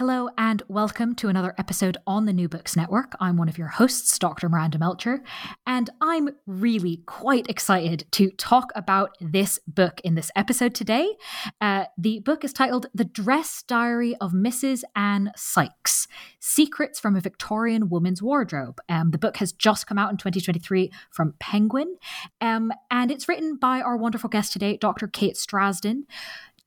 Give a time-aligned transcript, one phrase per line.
[0.00, 3.12] Hello, and welcome to another episode on the New Books Network.
[3.20, 4.48] I'm one of your hosts, Dr.
[4.48, 5.22] Miranda Melcher,
[5.66, 11.06] and I'm really quite excited to talk about this book in this episode today.
[11.60, 14.84] Uh, the book is titled The Dress Diary of Mrs.
[14.96, 18.80] Anne Sykes Secrets from a Victorian Woman's Wardrobe.
[18.88, 21.96] Um, the book has just come out in 2023 from Penguin,
[22.40, 25.08] um, and it's written by our wonderful guest today, Dr.
[25.08, 26.04] Kate Strasdin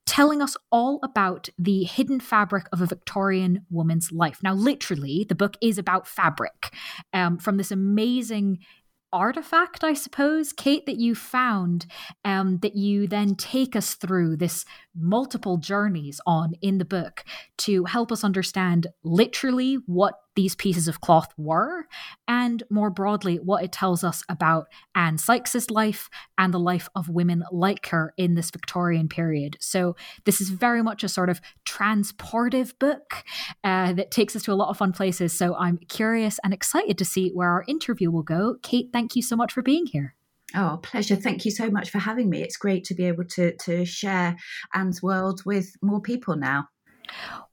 [0.06, 4.40] telling us all about the hidden fabric of a Victorian woman's life.
[4.44, 6.74] Now, literally, the book is about fabric
[7.14, 8.60] um, from this amazing
[9.14, 11.86] artifact, I suppose, Kate, that you found
[12.26, 14.66] um, that you then take us through this
[14.96, 17.24] multiple journeys on in the book
[17.58, 21.86] to help us understand literally what these pieces of cloth were,
[22.28, 27.10] and more broadly, what it tells us about Anne Sykes's life and the life of
[27.10, 29.58] women like her in this Victorian period.
[29.60, 29.96] So,
[30.26, 33.24] this is very much a sort of transportive book
[33.64, 35.34] uh, that takes us to a lot of fun places.
[35.34, 38.56] So, I'm curious and excited to see where our interview will go.
[38.64, 40.16] Kate, thank you so much for being here.
[40.56, 41.16] Oh, pleasure.
[41.16, 42.44] Thank you so much for having me.
[42.44, 44.36] It's great to be able to, to share
[44.74, 46.68] Anne's world with more people now.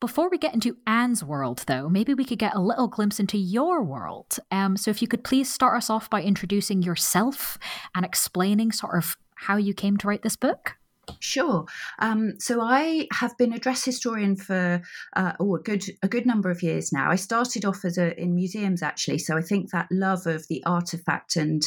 [0.01, 3.37] Before we get into Anne's world, though, maybe we could get a little glimpse into
[3.37, 4.39] your world.
[4.51, 7.59] Um, so, if you could please start us off by introducing yourself
[7.95, 10.77] and explaining sort of how you came to write this book.
[11.21, 11.65] Sure.
[11.99, 14.81] Um, so I have been a dress historian for
[15.17, 17.11] uh, oh a good a good number of years now.
[17.11, 20.63] I started off as a in museums actually, so I think that love of the
[20.65, 21.63] artifact and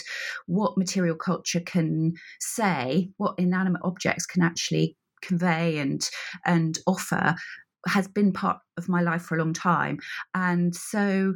[0.48, 6.10] what material culture can say, what inanimate objects can actually convey and
[6.46, 7.36] and offer,
[7.88, 10.00] has been part of my life for a long time,
[10.34, 11.34] and so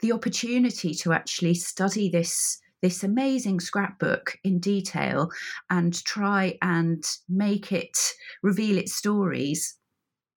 [0.00, 5.30] the opportunity to actually study this this amazing scrapbook in detail
[5.70, 7.96] and try and make it
[8.42, 9.78] reveal its stories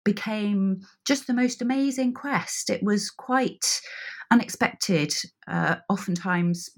[0.04, 2.68] became just the most amazing quest.
[2.68, 3.80] It was quite
[4.30, 5.14] unexpected,
[5.48, 6.68] uh, oftentimes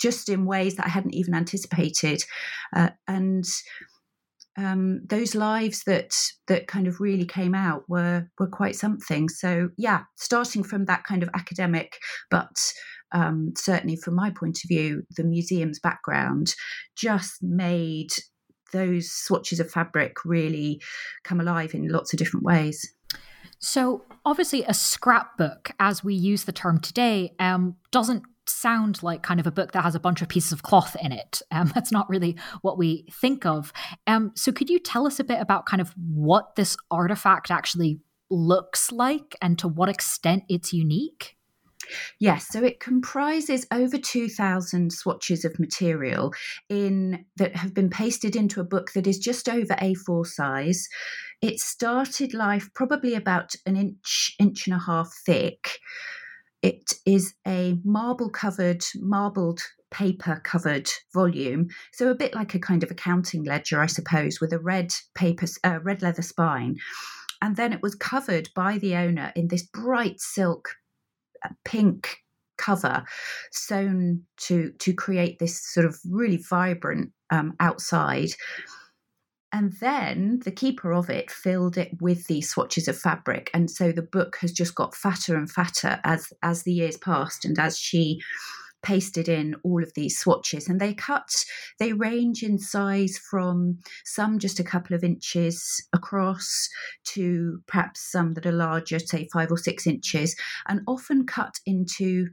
[0.00, 2.24] just in ways that I hadn't even anticipated.
[2.74, 3.44] Uh, and
[4.56, 6.14] um, those lives that
[6.46, 9.28] that kind of really came out were were quite something.
[9.28, 11.98] So yeah, starting from that kind of academic,
[12.30, 12.56] but
[13.12, 16.54] um, certainly from my point of view, the museum's background
[16.96, 18.10] just made
[18.72, 20.80] those swatches of fabric really
[21.24, 22.94] come alive in lots of different ways.
[23.58, 29.38] So, obviously, a scrapbook, as we use the term today, um, doesn't sound like kind
[29.38, 31.42] of a book that has a bunch of pieces of cloth in it.
[31.52, 33.72] Um, that's not really what we think of.
[34.06, 38.00] Um, so, could you tell us a bit about kind of what this artifact actually
[38.30, 41.36] looks like and to what extent it's unique?
[42.18, 46.32] Yes, so it comprises over 2,000 swatches of material
[46.68, 50.88] in that have been pasted into a book that is just over A4 size.
[51.40, 55.78] It started life probably about an inch, inch and a half thick.
[56.62, 61.68] It is a marble covered, marbled paper covered volume.
[61.92, 65.46] So a bit like a kind of accounting ledger, I suppose, with a red paper,
[65.64, 66.76] uh, red leather spine.
[67.40, 70.76] And then it was covered by the owner in this bright silk
[71.64, 72.18] pink
[72.58, 73.04] cover
[73.50, 78.30] sewn to to create this sort of really vibrant um, outside.
[79.54, 83.50] And then the keeper of it filled it with these swatches of fabric.
[83.52, 87.44] And so the book has just got fatter and fatter as as the years passed
[87.44, 88.20] and as she
[88.82, 91.44] pasted in all of these swatches and they cut
[91.78, 96.68] they range in size from some just a couple of inches across
[97.04, 100.36] to perhaps some that are larger say five or six inches
[100.68, 102.28] and often cut into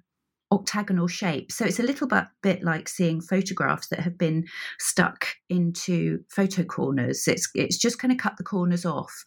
[0.51, 1.51] octagonal shape.
[1.51, 4.46] So it's a little bit, bit like seeing photographs that have been
[4.80, 7.28] stuck into photo corners.
[7.28, 9.24] It's it's just kind of cut the corners off.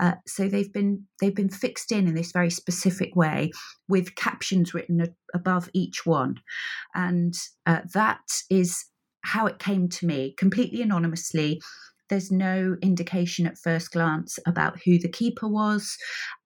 [0.00, 3.50] Uh, so they've been they've been fixed in in this very specific way
[3.88, 6.36] with captions written a, above each one,
[6.94, 7.34] and
[7.66, 8.86] uh, that is
[9.24, 11.60] how it came to me completely anonymously
[12.12, 15.96] there's no indication at first glance about who the keeper was.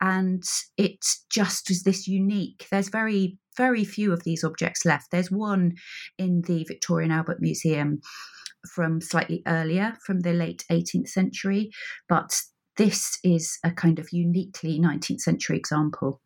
[0.01, 0.45] And
[0.77, 5.11] it just was this unique, there's very, very few of these objects left.
[5.11, 5.75] There's one
[6.19, 8.01] in the Victoria and Albert Museum
[8.75, 11.71] from slightly earlier, from the late 18th century.
[12.09, 12.41] But
[12.77, 16.21] this is a kind of uniquely 19th century example.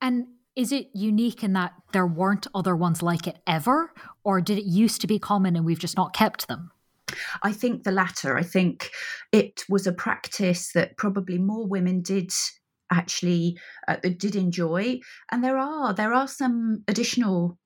[0.00, 0.26] And
[0.56, 3.92] is it unique in that there weren't other ones like it ever,
[4.24, 6.70] or did it used to be common and we've just not kept them?
[7.42, 8.36] I think the latter.
[8.36, 8.90] I think
[9.32, 12.32] it was a practice that probably more women did
[12.90, 13.56] actually
[13.88, 14.98] uh, did enjoy
[15.30, 17.58] and there are there are some additional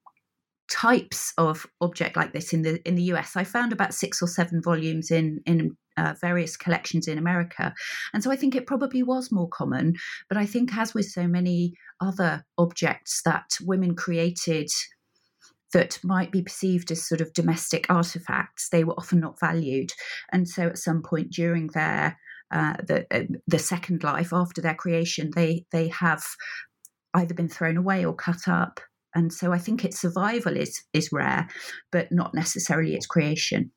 [0.71, 3.37] types of object like this in the in the US.
[3.37, 7.75] I found about six or seven volumes in in uh, various collections in America,
[8.13, 9.95] and so I think it probably was more common.
[10.29, 14.69] But I think, as with so many other objects that women created
[15.73, 19.91] that might be perceived as sort of domestic artifacts, they were often not valued.
[20.33, 22.17] And so at some point during their
[22.55, 26.25] uh, the uh, the second life after their creation, they they have
[27.15, 28.81] either been thrown away or cut up.
[29.15, 31.49] And so I think its survival is is rare,
[31.93, 33.73] but not necessarily its creation.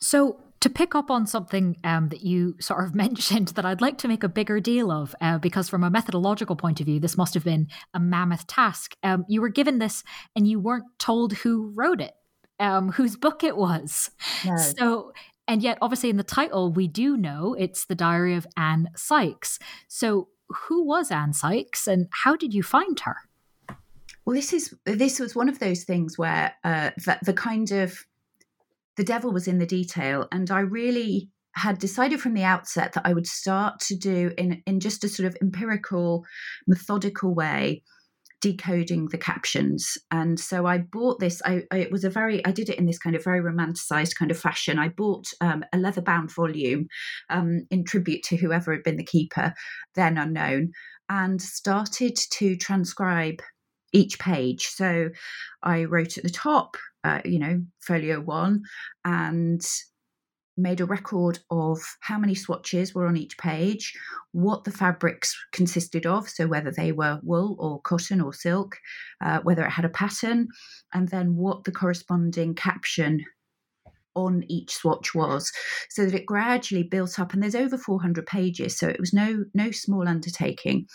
[0.00, 3.98] So to pick up on something um, that you sort of mentioned that I'd like
[3.98, 7.16] to make a bigger deal of, uh, because from a methodological point of view, this
[7.16, 8.96] must have been a mammoth task.
[9.02, 10.02] Um, you were given this
[10.34, 12.14] and you weren't told who wrote it,
[12.58, 14.10] um, whose book it was.
[14.44, 14.56] No.
[14.56, 15.12] So,
[15.48, 19.58] and yet, obviously, in the title, we do know it's the Diary of Anne Sykes.
[19.88, 23.16] So, who was Anne Sykes and how did you find her?
[24.24, 28.04] Well, this is this was one of those things where uh, the, the kind of
[28.98, 30.28] the devil was in the detail.
[30.30, 34.62] And I really had decided from the outset that I would start to do in,
[34.66, 36.24] in just a sort of empirical,
[36.66, 37.82] methodical way
[38.40, 39.98] decoding the captions.
[40.10, 42.86] And so i bought this I, I, it was a very i did it in
[42.86, 44.78] this kind of very romanticized kind of fashion.
[44.78, 46.86] I bought um, a leather bound volume
[47.30, 49.54] um, in tribute to whoever had been the keeper
[49.94, 50.72] then unknown
[51.08, 53.40] and started to transcribe
[53.92, 54.66] each page.
[54.66, 55.08] So
[55.62, 58.62] i wrote at the top uh, you know, folio one,
[59.04, 59.62] and
[60.58, 63.94] made a record of how many swatches were on each page,
[64.32, 68.76] what the fabrics consisted of, so whether they were wool or cotton or silk,
[69.24, 70.48] uh, whether it had a pattern,
[70.92, 73.24] and then what the corresponding caption
[74.14, 75.50] on each swatch was
[75.90, 77.32] so that it gradually built up.
[77.32, 80.86] And there's over 400 pages so it was no no small undertaking.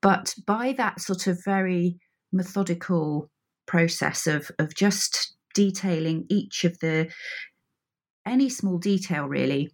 [0.00, 1.98] But by that sort of very
[2.32, 3.28] methodical
[3.66, 7.10] process of of just detailing each of the
[8.26, 9.70] any small detail really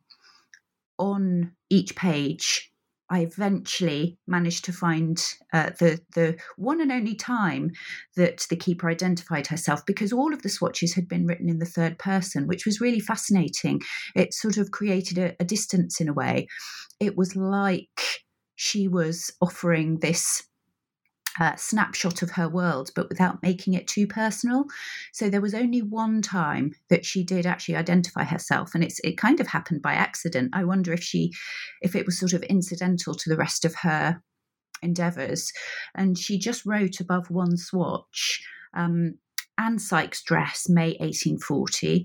[0.98, 2.72] on each page
[3.10, 7.70] I eventually managed to find uh, the the one and only time
[8.16, 11.66] that the keeper identified herself because all of the swatches had been written in the
[11.66, 13.82] third person, which was really fascinating.
[14.16, 16.48] It sort of created a, a distance in a way.
[16.98, 18.22] It was like
[18.56, 20.42] she was offering this
[21.56, 24.64] snapshot of her world, but without making it too personal.
[25.12, 29.18] So there was only one time that she did actually identify herself, and it's it
[29.18, 30.50] kind of happened by accident.
[30.54, 31.32] I wonder if she,
[31.82, 34.22] if it was sort of incidental to the rest of her
[34.82, 35.52] endeavours,
[35.94, 38.40] and she just wrote above one swatch.
[38.74, 39.14] Um,
[39.56, 42.04] Anne Sykes' dress, May 1840.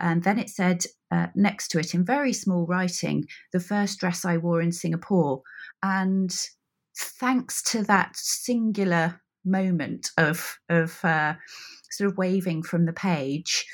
[0.00, 4.24] And then it said uh, next to it in very small writing, the first dress
[4.24, 5.42] I wore in Singapore.
[5.82, 6.34] And
[7.00, 11.34] thanks to that singular moment of of uh,
[11.90, 13.66] sort of waving from the page,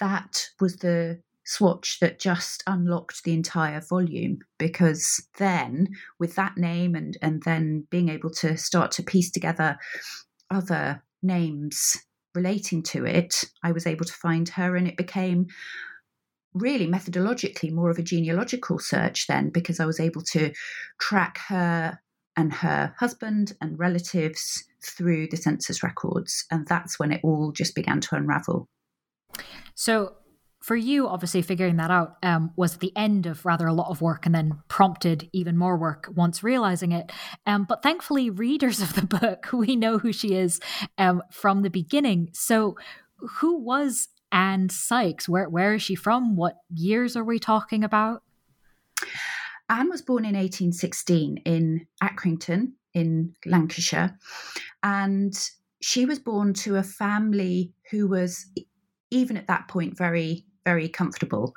[0.00, 4.38] that was the swatch that just unlocked the entire volume.
[4.58, 5.88] Because then
[6.18, 9.78] with that name and and then being able to start to piece together
[10.50, 11.96] other names
[12.34, 15.46] relating to it i was able to find her and it became
[16.52, 20.52] really methodologically more of a genealogical search then because i was able to
[21.00, 21.98] track her
[22.36, 26.44] and her husband and relatives through the census records.
[26.50, 28.68] And that's when it all just began to unravel.
[29.74, 30.14] So,
[30.60, 34.00] for you, obviously, figuring that out um, was the end of rather a lot of
[34.00, 37.12] work and then prompted even more work once realizing it.
[37.44, 40.60] Um, but thankfully, readers of the book, we know who she is
[40.96, 42.30] um, from the beginning.
[42.32, 42.78] So,
[43.18, 45.28] who was Anne Sykes?
[45.28, 46.34] Where, where is she from?
[46.34, 48.22] What years are we talking about?
[49.68, 54.18] Anne was born in 1816 in Accrington in Lancashire.
[54.82, 55.34] And
[55.80, 58.46] she was born to a family who was,
[59.10, 61.54] even at that point, very very comfortable.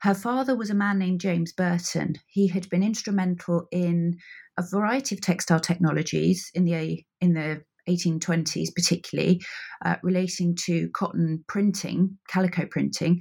[0.00, 2.16] Her father was a man named James Burton.
[2.26, 4.16] He had been instrumental in
[4.58, 9.40] a variety of textile technologies in the in the 1820s, particularly
[9.84, 13.20] uh, relating to cotton printing, calico printing,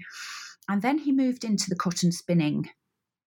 [0.70, 2.70] and then he moved into the cotton spinning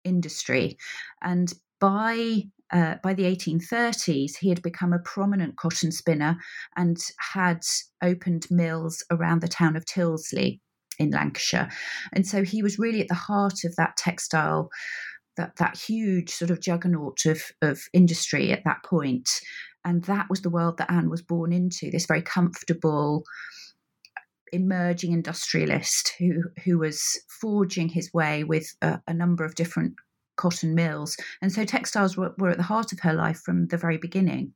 [0.05, 0.77] industry.
[1.21, 6.37] And by uh, by the 1830s, he had become a prominent cotton spinner
[6.75, 6.97] and
[7.33, 7.61] had
[8.01, 10.59] opened mills around the town of Tyldesley
[10.97, 11.69] in Lancashire.
[12.13, 14.69] And so he was really at the heart of that textile,
[15.37, 19.29] that, that huge sort of juggernaut of, of industry at that point.
[19.83, 23.23] And that was the world that Anne was born into, this very comfortable,
[24.55, 29.93] emerging industrialist who, who was forging his way with a, a number of different
[30.37, 31.15] cotton mills.
[31.41, 34.53] And so textiles were, were at the heart of her life from the very beginning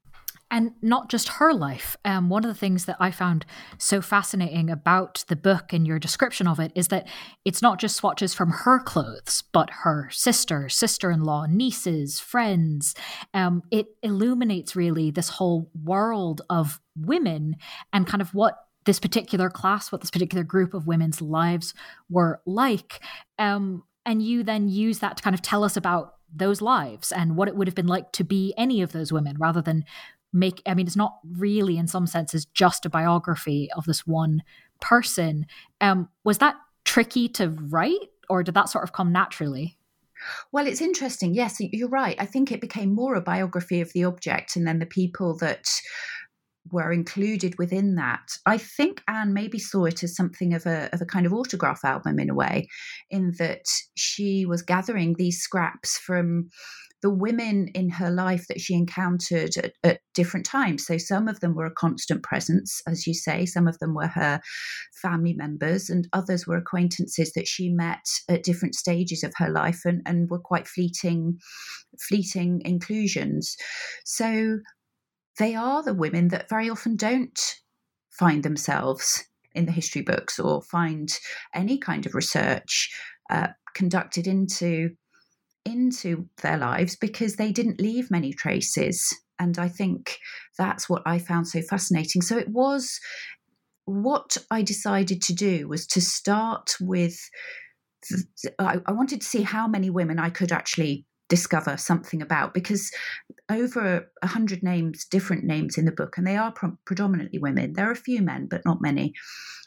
[0.52, 1.96] and not just her life.
[2.04, 3.46] Um, one of the things that I found
[3.78, 7.08] so fascinating about the book and your description of it is that
[7.46, 12.96] it's not just swatches from her clothes, but her sister, sister in law, nieces, friends.
[13.34, 17.56] Um, it illuminates really this whole world of women
[17.94, 18.56] and kind of what
[18.90, 21.76] this particular class, what this particular group of women's lives
[22.10, 23.02] were like.
[23.38, 27.36] Um, and you then use that to kind of tell us about those lives and
[27.36, 29.86] what it would have been like to be any of those women rather than
[30.32, 34.44] make i mean it's not really in some senses just a biography of this one
[34.80, 35.48] person
[35.82, 36.56] um was that
[36.86, 39.76] tricky to write or did that sort of come naturally
[40.52, 41.34] well, it's interesting.
[41.34, 42.16] Yes, you're right.
[42.20, 45.70] I think it became more a biography of the object and then the people that
[46.72, 48.38] were included within that.
[48.46, 51.84] I think Anne maybe saw it as something of a of a kind of autograph
[51.84, 52.68] album in a way,
[53.10, 56.50] in that she was gathering these scraps from
[57.02, 60.86] the women in her life that she encountered at, at, different times.
[60.86, 64.08] So some of them were a constant presence, as you say, some of them were
[64.08, 64.42] her
[65.02, 69.82] family members, and others were acquaintances that she met at different stages of her life
[69.86, 71.38] and, and were quite fleeting,
[72.10, 73.56] fleeting inclusions.
[74.04, 74.60] So
[75.40, 77.40] they are the women that very often don't
[78.12, 81.18] find themselves in the history books or find
[81.56, 82.94] any kind of research
[83.32, 84.92] uh, conducted into
[85.66, 89.16] into their lives because they didn't leave many traces.
[89.38, 90.18] And I think
[90.58, 92.22] that's what I found so fascinating.
[92.22, 93.00] So it was
[93.86, 97.18] what I decided to do was to start with.
[98.58, 102.92] I, wanted to see how many women I could actually discover something about because
[103.50, 106.54] over a hundred names, different names in the book, and they are
[106.86, 107.74] predominantly women.
[107.74, 109.14] There are a few men, but not many.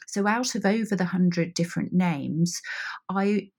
[0.07, 2.61] So out of over the hundred different names,
[3.09, 3.49] I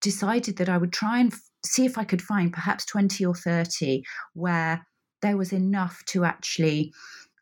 [0.00, 1.32] decided that I would try and
[1.64, 4.02] see if I could find perhaps 20 or 30
[4.32, 4.86] where
[5.20, 6.92] there was enough to actually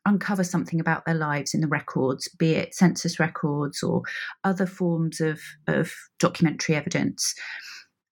[0.05, 4.01] uncover something about their lives in the records, be it census records or
[4.43, 7.33] other forms of, of documentary evidence.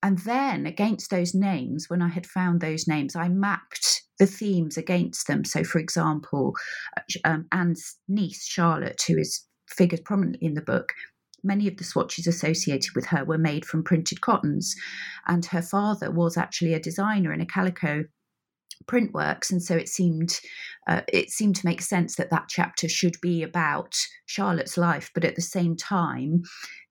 [0.07, 4.77] And then against those names, when I had found those names, I mapped the themes
[4.77, 5.43] against them.
[5.43, 6.53] So, for example,
[6.95, 10.93] uh, um, Anne's niece, Charlotte, who is figured prominently in the book,
[11.43, 14.73] many of the swatches associated with her were made from printed cottons.
[15.27, 18.05] And her father was actually a designer in a calico
[18.87, 20.39] print works and so it seemed
[20.87, 23.95] uh, it seemed to make sense that that chapter should be about
[24.27, 26.43] charlotte's life but at the same time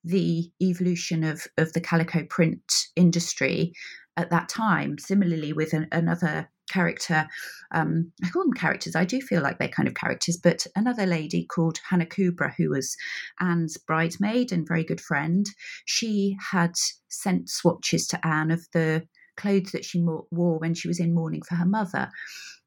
[0.07, 3.73] the evolution of of the calico print industry
[4.17, 7.29] at that time similarly with an, another character.
[7.73, 8.97] Um, I call them characters.
[8.97, 12.71] I do feel like they're kind of characters, but another lady called Hannah Kubra, who
[12.71, 12.97] was
[13.41, 15.47] Anne's bridesmaid and very good friend,
[15.85, 16.73] she had
[17.09, 21.43] sent swatches to Anne of the clothes that she wore when she was in mourning
[21.43, 22.11] for her mother.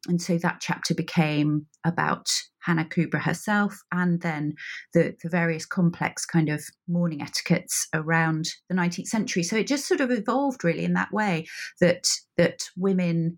[0.08, 2.29] And so that chapter became about
[2.61, 4.55] Hannah Kubra herself and then
[4.93, 9.43] the, the various complex kind of mourning etiquettes around the 19th century.
[9.43, 11.45] So it just sort of evolved really in that way
[11.79, 13.37] that that women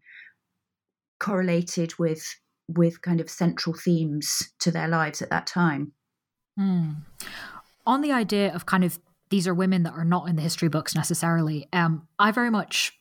[1.19, 2.35] correlated with
[2.67, 5.91] with kind of central themes to their lives at that time.
[6.59, 6.97] Mm.
[7.85, 8.99] On the idea of kind of
[9.29, 12.93] these are women that are not in the history books necessarily, um, I very much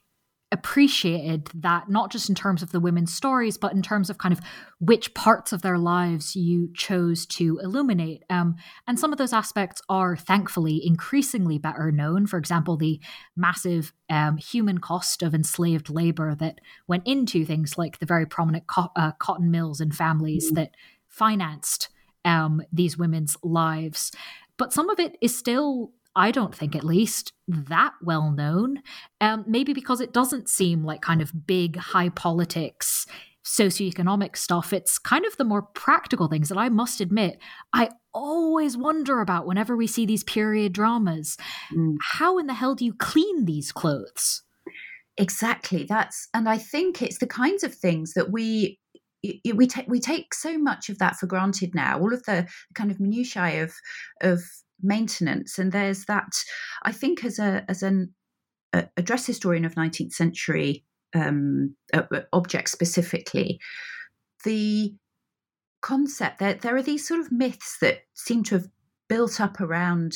[0.52, 4.32] appreciated that not just in terms of the women's stories, but in terms of kind
[4.32, 4.40] of
[4.80, 8.24] which parts of their lives you chose to illuminate.
[8.28, 12.26] Um, and some of those aspects are thankfully increasingly better known.
[12.26, 13.00] For example, the
[13.36, 18.66] massive um, human cost of enslaved labor that went into things like the very prominent
[18.66, 20.56] co- uh, cotton mills and families mm-hmm.
[20.56, 20.70] that
[21.06, 21.90] financed
[22.24, 24.10] um, these women's lives.
[24.56, 28.82] But some of it is still I don't think, at least, that well known.
[29.20, 33.06] Um, maybe because it doesn't seem like kind of big, high politics,
[33.44, 34.72] socioeconomic stuff.
[34.72, 37.38] It's kind of the more practical things that I must admit
[37.72, 41.36] I always wonder about whenever we see these period dramas.
[41.72, 41.96] Mm.
[42.02, 44.42] How in the hell do you clean these clothes?
[45.16, 45.84] Exactly.
[45.84, 48.78] That's, and I think it's the kinds of things that we
[49.52, 52.00] we take we take so much of that for granted now.
[52.00, 53.74] All of the kind of minutiae of
[54.22, 54.42] of
[54.82, 55.58] maintenance.
[55.58, 56.32] And there's that,
[56.82, 58.14] I think, as a as an
[58.72, 60.84] a, a dress historian of 19th century
[61.14, 63.60] um, uh, objects specifically,
[64.44, 64.94] the
[65.82, 68.66] concept that there are these sort of myths that seem to have
[69.08, 70.14] built up around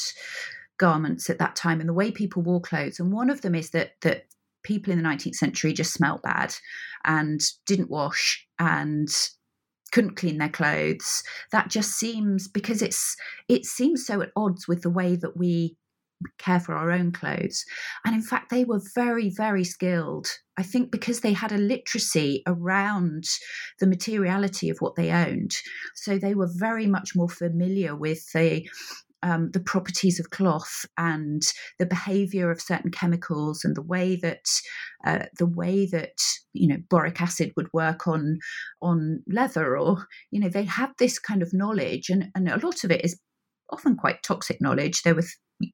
[0.79, 3.01] garments at that time and the way people wore clothes.
[3.01, 4.25] And one of them is that that
[4.63, 6.55] people in the 19th century just smelt bad
[7.05, 9.09] and didn't wash and
[9.95, 11.23] couldn't clean their clothes.
[11.53, 13.17] That just seems because it's
[13.49, 15.77] it seems so at odds with the way that we
[16.39, 17.65] care for our own clothes.
[18.05, 20.27] And in fact, they were very, very skilled.
[20.59, 23.25] I think because they had a literacy around
[23.79, 25.55] the materiality of what they owned.
[25.95, 28.67] So they were very much more familiar with the
[29.25, 31.43] um, the properties of cloth and
[31.79, 34.45] the behavior of certain chemicals and the way that
[35.07, 36.19] uh, the way that
[36.53, 38.39] you know boric acid would work on
[38.83, 42.85] on leather or you know they had this kind of knowledge and and a lot
[42.85, 43.19] of it is
[43.71, 45.03] often quite toxic knowledge.
[45.03, 45.25] They were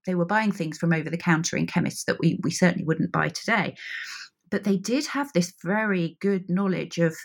[0.06, 3.12] they were buying things from over the counter in chemists that we we certainly wouldn't
[3.12, 3.76] buy today.
[4.50, 7.16] But they did have this very good knowledge of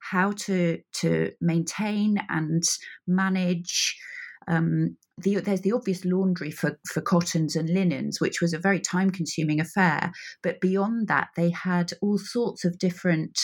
[0.00, 2.62] how to to maintain and
[3.06, 3.96] manage
[4.50, 8.80] um, the, there's the obvious laundry for, for cottons and linens, which was a very
[8.80, 10.12] time consuming affair.
[10.42, 13.38] But beyond that, they had all sorts of different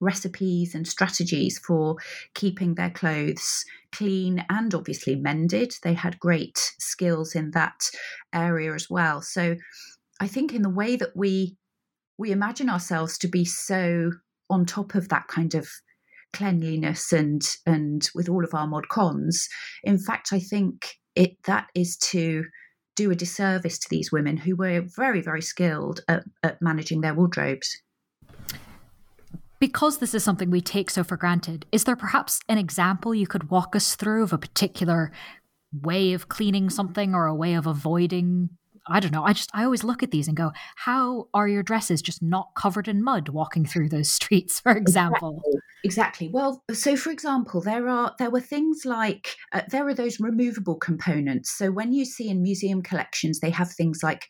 [0.00, 1.96] recipes and strategies for
[2.34, 5.72] keeping their clothes clean and obviously mended.
[5.82, 7.90] They had great skills in that
[8.32, 9.22] area as well.
[9.22, 9.56] So
[10.20, 11.56] I think in the way that we
[12.16, 14.12] we imagine ourselves to be so
[14.48, 15.68] on top of that kind of
[16.34, 19.48] cleanliness and and with all of our mod cons
[19.82, 22.44] in fact i think it that is to
[22.96, 27.14] do a disservice to these women who were very very skilled at, at managing their
[27.14, 27.80] wardrobes.
[29.58, 33.26] Because this is something we take so for granted is there perhaps an example you
[33.26, 35.10] could walk us through of a particular
[35.82, 38.50] way of cleaning something or a way of avoiding
[38.86, 39.24] I don't know.
[39.24, 42.50] I just I always look at these and go, how are your dresses just not
[42.56, 45.42] covered in mud walking through those streets, for example?
[45.44, 45.60] Exactly.
[45.84, 46.28] exactly.
[46.32, 50.76] Well, so for example, there are there were things like uh, there are those removable
[50.76, 51.56] components.
[51.56, 54.26] So when you see in museum collections, they have things like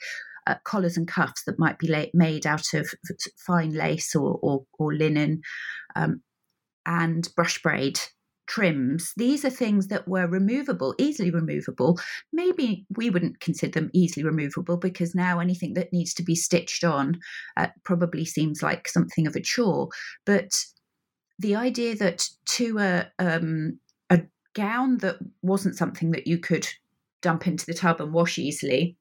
[0.47, 2.89] uh, collars and cuffs that might be la- made out of
[3.47, 5.41] fine lace or or, or linen,
[5.97, 6.23] um,
[6.87, 7.99] and brush braid
[8.47, 11.99] trims, these are things that were removable, easily removable.
[12.33, 16.85] Maybe we wouldn't consider them easily removable because now anything that needs to be stitched
[16.85, 17.21] on
[17.57, 19.89] uh, probably seems like something of a chore.
[20.25, 20.65] But
[21.39, 23.79] the idea that to a um,
[24.11, 24.23] a
[24.55, 26.69] gown that wasn't something that you could
[27.23, 28.97] dump into the tub and wash easily,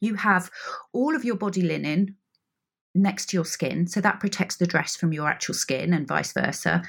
[0.00, 0.50] you have
[0.92, 2.16] all of your body linen
[2.94, 6.32] next to your skin, so that protects the dress from your actual skin and vice
[6.32, 6.82] versa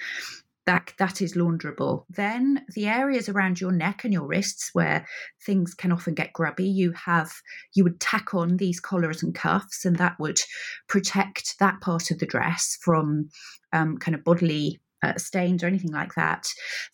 [0.66, 2.06] that that is launderable.
[2.10, 5.06] Then the areas around your neck and your wrists where
[5.46, 7.32] things can often get grubby, you have
[7.74, 10.40] you would tack on these collars and cuffs, and that would
[10.88, 13.30] protect that part of the dress from
[13.74, 16.48] um, kind of bodily uh, stains or anything like that.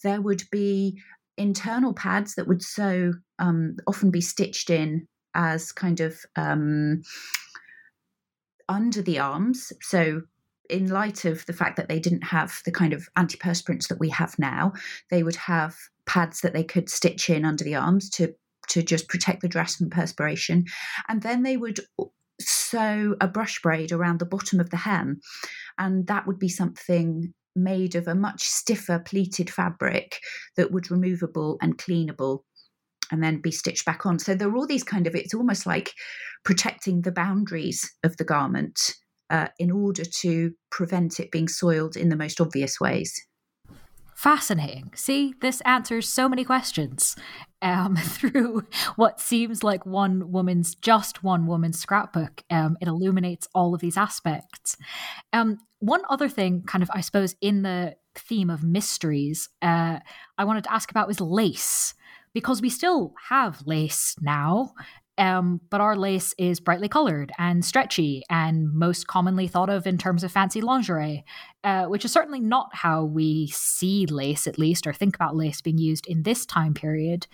[0.03, 0.99] There would be
[1.37, 7.01] internal pads that would so um, often be stitched in as kind of um,
[8.67, 10.21] under the arms, so
[10.71, 14.09] in light of the fact that they didn't have the kind of antiperspirants that we
[14.09, 14.73] have now,
[15.09, 18.33] they would have pads that they could stitch in under the arms to
[18.69, 20.65] to just protect the dress from perspiration,
[21.09, 21.79] and then they would
[22.39, 25.19] sew a brush braid around the bottom of the hem,
[25.77, 30.19] and that would be something made of a much stiffer pleated fabric
[30.55, 32.43] that would removable and cleanable
[33.11, 34.19] and then be stitched back on.
[34.19, 35.91] So there are all these kind of, it's almost like
[36.45, 38.95] protecting the boundaries of the garment
[39.31, 43.25] uh, in order to prevent it being soiled in the most obvious ways.
[44.13, 44.91] Fascinating.
[44.93, 47.15] See, this answers so many questions
[47.61, 52.43] um, through what seems like one woman's, just one woman's scrapbook.
[52.51, 54.77] Um, it illuminates all of these aspects.
[55.33, 59.97] Um, one other thing, kind of, I suppose, in the theme of mysteries, uh,
[60.37, 61.95] I wanted to ask about was lace
[62.33, 64.73] because we still have lace now.
[65.21, 69.99] Um, but our lace is brightly colored and stretchy and most commonly thought of in
[69.99, 71.23] terms of fancy lingerie,
[71.63, 75.61] uh, which is certainly not how we see lace, at least, or think about lace
[75.61, 77.27] being used in this time period.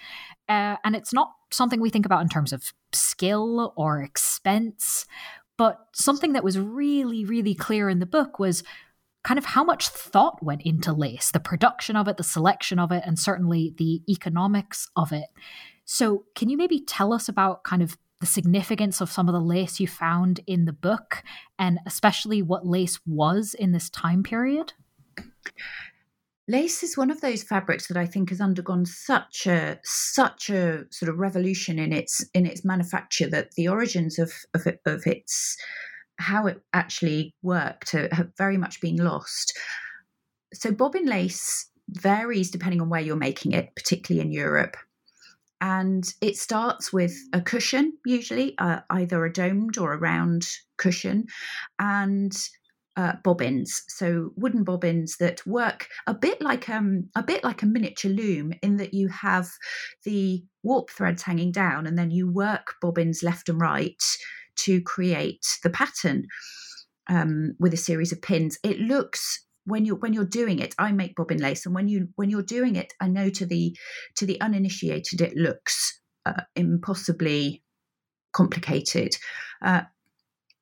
[0.50, 5.06] Uh, and it's not something we think about in terms of skill or expense.
[5.58, 8.64] But something that was really, really clear in the book was
[9.24, 12.92] kind of how much thought went into lace, the production of it, the selection of
[12.92, 15.30] it, and certainly the economics of it.
[15.90, 19.40] So, can you maybe tell us about kind of the significance of some of the
[19.40, 21.24] lace you found in the book,
[21.58, 24.74] and especially what lace was in this time period?
[26.50, 30.84] Lace is one of those fabrics that I think has undergone such a such a
[30.92, 35.08] sort of revolution in its in its manufacture that the origins of of, it, of
[35.08, 35.56] its
[36.20, 39.58] how it actually worked have very much been lost.
[40.54, 44.76] So bobbin lace varies depending on where you're making it, particularly in Europe
[45.62, 51.26] and it starts with a cushion, usually uh, either a domed or a round cushion,
[51.80, 52.38] and
[52.96, 53.84] uh, bobbins.
[53.88, 58.54] So wooden bobbins that work a bit like um a bit like a miniature loom
[58.64, 59.48] in that you have
[60.04, 64.04] the warp threads hanging down, and then you work bobbins left and right
[64.58, 66.28] to create the pattern
[67.10, 68.58] um, with a series of pins.
[68.64, 72.08] It looks when you're when you're doing it i make bobbin lace and when you
[72.16, 73.76] when you're doing it i know to the
[74.16, 77.64] to the uninitiated it looks uh, impossibly
[78.34, 79.16] complicated.
[79.62, 79.82] Uh,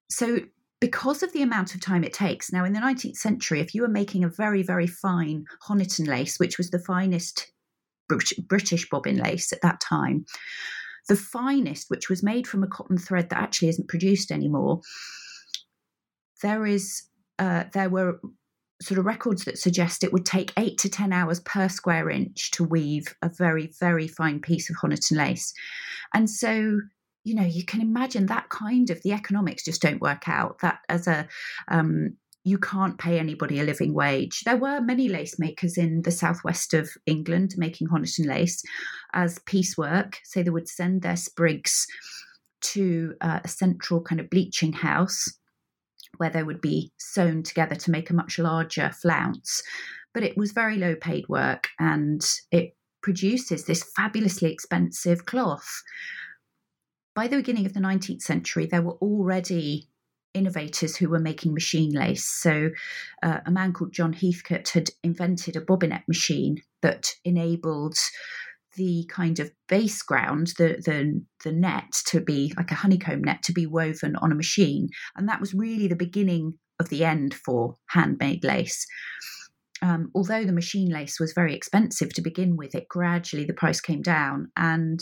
[0.09, 0.39] so
[0.79, 3.81] because of the amount of time it takes now in the 19th century if you
[3.81, 7.51] were making a very very fine honiton lace which was the finest
[8.47, 10.25] british bobbin lace at that time
[11.07, 14.81] the finest which was made from a cotton thread that actually isn't produced anymore
[16.43, 17.03] there is
[17.39, 18.19] uh, there were
[18.81, 22.51] sort of records that suggest it would take eight to 10 hours per square inch
[22.51, 25.53] to weave a very, very fine piece of Honiton lace.
[26.13, 26.81] And so,
[27.23, 30.59] you know, you can imagine that kind of the economics just don't work out.
[30.59, 31.27] That as a,
[31.69, 34.41] um, you can't pay anybody a living wage.
[34.41, 38.61] There were many lace makers in the southwest of England making Honiton lace
[39.13, 40.19] as piecework.
[40.25, 41.87] So they would send their sprigs
[42.61, 45.27] to uh, a central kind of bleaching house
[46.17, 49.61] where they would be sewn together to make a much larger flounce.
[50.13, 55.83] But it was very low paid work and it produces this fabulously expensive cloth.
[57.13, 59.87] By the beginning of the 19th century, there were already
[60.33, 62.25] innovators who were making machine lace.
[62.25, 62.71] So,
[63.23, 67.97] uh, a man called John Heathcote had invented a bobbinet machine that enabled
[68.75, 73.41] the kind of base ground, the, the the net to be like a honeycomb net
[73.43, 77.33] to be woven on a machine, and that was really the beginning of the end
[77.33, 78.85] for handmade lace.
[79.81, 83.81] Um, although the machine lace was very expensive to begin with, it gradually the price
[83.81, 84.99] came down, and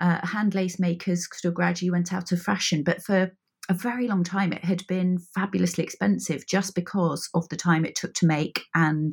[0.00, 2.82] uh, hand lace makers sort of gradually went out of fashion.
[2.82, 3.32] But for
[3.68, 7.94] a very long time, it had been fabulously expensive just because of the time it
[7.94, 9.12] took to make and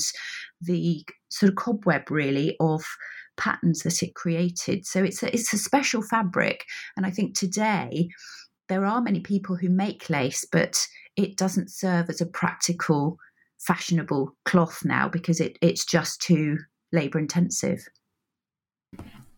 [0.62, 2.84] the sort of cobweb, really, of
[3.40, 4.86] patterns that it created.
[4.86, 6.66] So it's a, it's a special fabric.
[6.96, 8.10] And I think today
[8.68, 13.18] there are many people who make lace, but it doesn't serve as a practical,
[13.60, 16.58] fashionable cloth now because it, it's just too
[16.92, 17.88] labor intensive.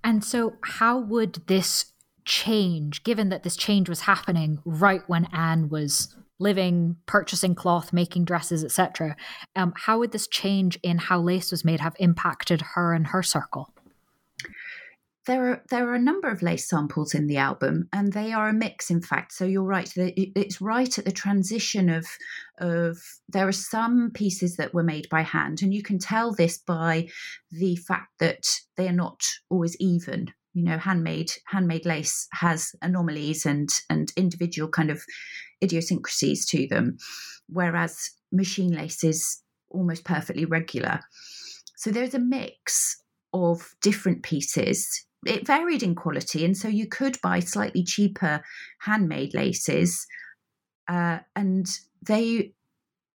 [0.04, 1.94] And so, how would this
[2.26, 8.26] change, given that this change was happening right when Anne was living, purchasing cloth, making
[8.26, 9.16] dresses, etc.?
[9.56, 13.22] Um, how would this change in how lace was made have impacted her and her
[13.22, 13.72] circle?
[15.28, 18.50] There are there are a number of lace samples in the album, and they are
[18.50, 18.90] a mix.
[18.90, 19.92] In fact, so you're right.
[19.96, 22.08] It's right at the transition of
[22.60, 22.98] of
[23.30, 27.08] there are some pieces that were made by hand, and you can tell this by
[27.52, 30.34] the fact that they are not always even.
[30.54, 35.04] You know, handmade handmade lace has anomalies and and individual kind of
[35.64, 36.98] idiosyncrasies to them,
[37.48, 41.00] whereas machine lace is almost perfectly regular.
[41.78, 43.02] So there's a mix
[43.34, 48.44] of different pieces it varied in quality, and so you could buy slightly cheaper
[48.80, 50.08] handmade laces,
[50.88, 51.68] uh, and
[52.02, 52.54] they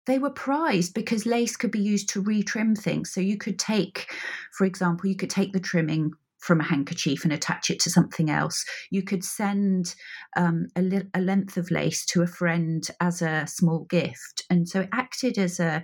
[0.06, 3.12] they were prized because lace could be used to retrim things.
[3.12, 4.14] So you could take,
[4.52, 8.30] for example, you could take the trimming from a handkerchief and attach it to something
[8.30, 8.66] else.
[8.92, 9.96] You could send
[10.36, 14.68] um, a, li- a, length of lace to a friend as a small gift, and
[14.68, 15.84] so it acted as a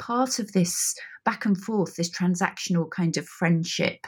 [0.00, 4.06] part of this back and forth, this transactional kind of friendship.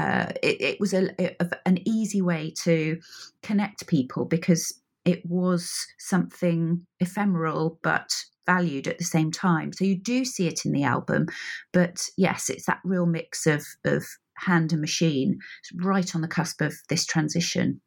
[0.00, 2.98] Uh, it, it, was a, a, an easy way to
[3.42, 4.72] connect people because
[5.04, 8.14] it was something ephemeral but
[8.46, 9.72] valued at the same time.
[9.72, 11.26] So you do see it in the album,
[11.72, 16.28] but yes, it's that real mix of of hand and machine, it's right on the
[16.28, 17.80] cusp of this transition.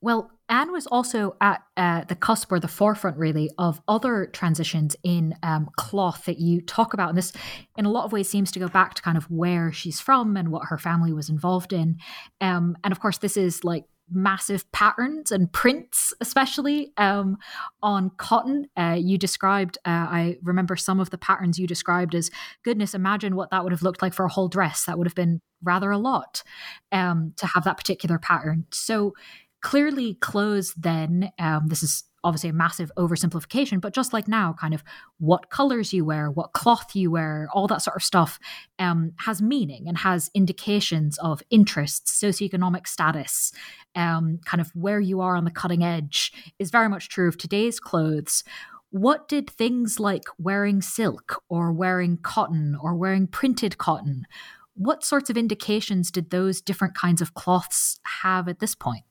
[0.00, 4.96] Well, Anne was also at uh, the cusp or the forefront, really, of other transitions
[5.04, 7.10] in um, cloth that you talk about.
[7.10, 7.32] And this,
[7.78, 10.36] in a lot of ways, seems to go back to kind of where she's from
[10.36, 11.98] and what her family was involved in.
[12.40, 17.38] Um, and of course, this is like massive patterns and prints, especially um,
[17.80, 18.66] on cotton.
[18.76, 22.28] Uh, you described, uh, I remember some of the patterns you described as
[22.64, 24.84] goodness, imagine what that would have looked like for a whole dress.
[24.84, 26.42] That would have been rather a lot
[26.90, 28.66] um, to have that particular pattern.
[28.72, 29.14] So
[29.60, 34.74] clearly, clothes then, um, this is obviously a massive oversimplification, but just like now, kind
[34.74, 34.84] of
[35.18, 38.38] what colors you wear, what cloth you wear, all that sort of stuff
[38.78, 43.52] um, has meaning and has indications of interests, socioeconomic status,
[43.94, 47.38] um, kind of where you are on the cutting edge is very much true of
[47.38, 48.44] today's clothes.
[48.90, 54.26] What did things like wearing silk or wearing cotton or wearing printed cotton,
[54.74, 59.04] what sorts of indications did those different kinds of cloths have at this point?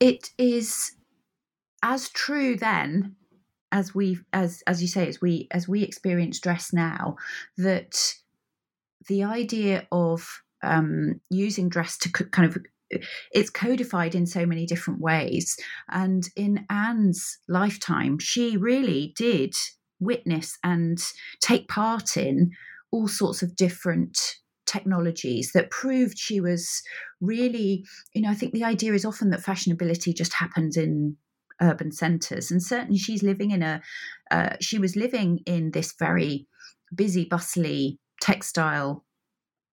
[0.00, 0.92] It is
[1.82, 3.16] as true then
[3.72, 7.16] as we as as you say as we as we experience dress now
[7.56, 8.14] that
[9.08, 12.62] the idea of um, using dress to kind of
[13.32, 15.56] it's codified in so many different ways.
[15.90, 19.54] And in anne's lifetime she really did
[19.98, 20.98] witness and
[21.40, 22.52] take part in
[22.90, 26.82] all sorts of different technologies that proved she was
[27.20, 31.16] really you know i think the idea is often that fashionability just happens in
[31.60, 32.50] urban centres.
[32.50, 33.82] And certainly she's living in a,
[34.30, 36.46] uh, she was living in this very
[36.94, 39.04] busy, bustly textile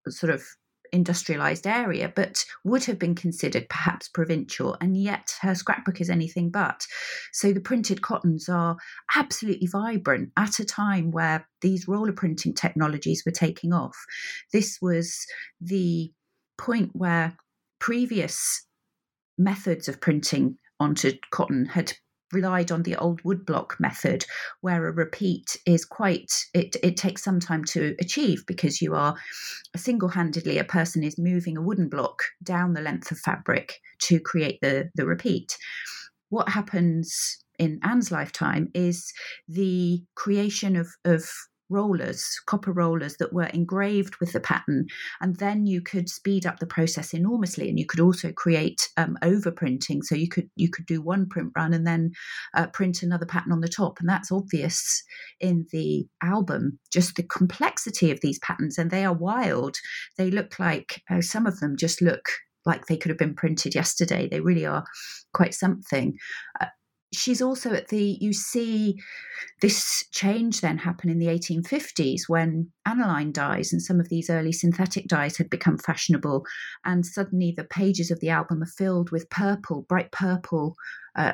[0.08, 0.43] sort of
[0.91, 6.49] industrialized area, but would have been considered perhaps provincial, and yet her scrapbook is anything
[6.49, 6.86] but.
[7.32, 8.77] So the printed cottons are
[9.15, 13.97] absolutely vibrant at a time where these roller printing technologies were taking off.
[14.51, 15.25] This was
[15.60, 16.12] the
[16.58, 17.36] point where
[17.80, 18.65] previous
[19.38, 21.93] methods of printing onto cotton had
[22.34, 24.26] relied on the old woodblock method
[24.62, 29.15] where a repeat is quite it, it takes some time to achieve because you are
[29.76, 34.60] single-handedly a person is moving a wooden block down the length of fabric to create
[34.62, 35.58] the the repeat.
[36.30, 39.13] What happens in anne's lifetime is
[39.48, 41.30] the creation of of
[41.71, 44.86] rollers, copper rollers that were engraved with the pattern.
[45.21, 47.69] And then you could speed up the process enormously.
[47.69, 50.03] And you could also create um, overprinting.
[50.03, 52.12] So you could you could do one print run and then
[52.55, 53.99] uh, print another pattern on the top.
[53.99, 55.03] And that's obvious
[55.39, 58.77] in the album, just the complexity of these patterns.
[58.77, 59.77] And they are wild.
[60.17, 62.29] They look like uh, some of them just look
[62.65, 64.27] like they could have been printed yesterday.
[64.27, 64.84] They really are
[65.34, 66.17] quite something.
[66.60, 66.67] Uh,
[67.13, 68.97] she's also at the you see
[69.62, 74.52] this change then happen in the 1850s when aniline dyes and some of these early
[74.52, 76.45] synthetic dyes had become fashionable
[76.86, 80.76] and suddenly the pages of the album are filled with purple bright purple
[81.15, 81.34] uh,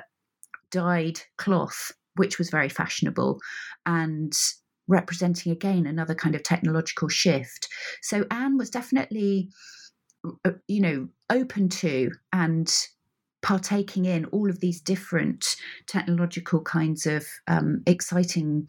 [0.71, 3.39] dyed cloth which was very fashionable
[3.85, 4.33] and
[4.87, 7.67] representing again another kind of technological shift.
[8.01, 9.49] So anne was definitely
[10.45, 12.73] uh, you know open to and
[13.47, 15.55] partaking in all of these different
[15.87, 18.67] technological kinds of um, exciting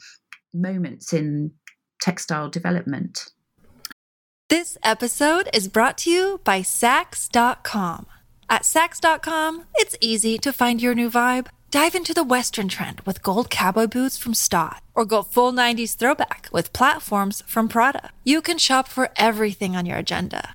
[0.55, 1.51] moments in
[2.01, 3.29] textile development.
[4.49, 8.07] This episode is brought to you by Saks.com.
[8.49, 11.49] At Saks.com, it's easy to find your new vibe.
[11.73, 15.97] Dive into the Western trend with gold cowboy boots from Staud, or go full 90s
[15.97, 18.11] throwback with platforms from Prada.
[18.23, 20.55] You can shop for everything on your agenda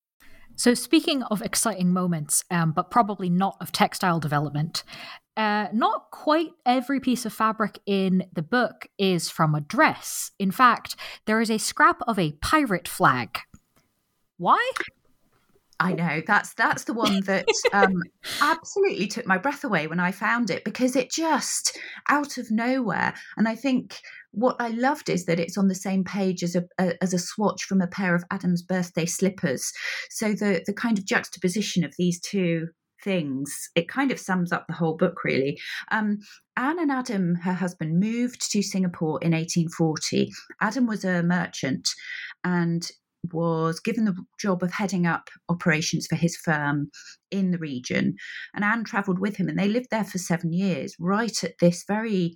[0.61, 4.83] So, speaking of exciting moments, um, but probably not of textile development,
[5.35, 10.29] uh, not quite every piece of fabric in the book is from a dress.
[10.37, 10.95] In fact,
[11.25, 13.39] there is a scrap of a pirate flag.
[14.37, 14.71] Why?
[15.79, 17.95] I know that's that's the one that um,
[18.41, 21.75] absolutely took my breath away when I found it because it just
[22.07, 23.15] out of nowhere.
[23.35, 23.97] And I think
[24.31, 27.19] what I loved is that it's on the same page as a, a, as a
[27.19, 29.71] swatch from a pair of Adam's birthday slippers.
[30.09, 32.69] So the the kind of juxtaposition of these two
[33.03, 35.59] things it kind of sums up the whole book really.
[35.91, 36.19] Um,
[36.55, 40.31] Anne and Adam, her husband, moved to Singapore in 1840.
[40.61, 41.89] Adam was a merchant,
[42.43, 42.89] and
[43.31, 46.89] was given the job of heading up operations for his firm
[47.29, 48.15] in the region.
[48.53, 51.83] And Anne travelled with him, and they lived there for seven years, right at this
[51.87, 52.35] very,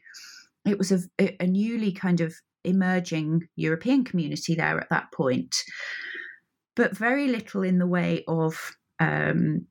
[0.66, 1.00] it was a,
[1.40, 5.56] a newly kind of emerging European community there at that point,
[6.76, 8.76] but very little in the way of.
[9.00, 9.68] Um,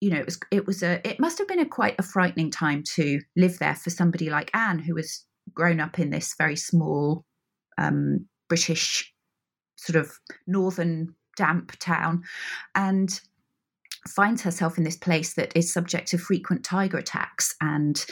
[0.00, 2.50] you know, it was it was a it must have been a quite a frightening
[2.50, 6.56] time to live there for somebody like Anne, who was grown up in this very
[6.56, 7.24] small
[7.78, 9.12] um, British
[9.76, 10.12] sort of
[10.46, 12.22] northern damp town
[12.74, 13.20] and
[14.08, 18.04] finds herself in this place that is subject to frequent tiger attacks and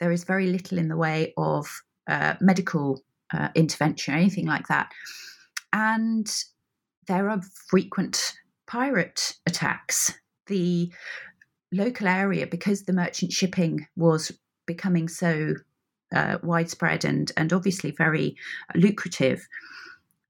[0.00, 1.66] there is very little in the way of
[2.08, 4.90] uh, medical uh, intervention or anything like that.
[5.72, 6.28] And
[7.06, 8.34] there are frequent
[8.66, 10.12] pirate attacks.
[10.46, 10.92] The
[11.72, 14.32] local area because the merchant shipping was
[14.66, 15.54] becoming so
[16.14, 18.34] uh, widespread and and obviously very
[18.74, 19.46] lucrative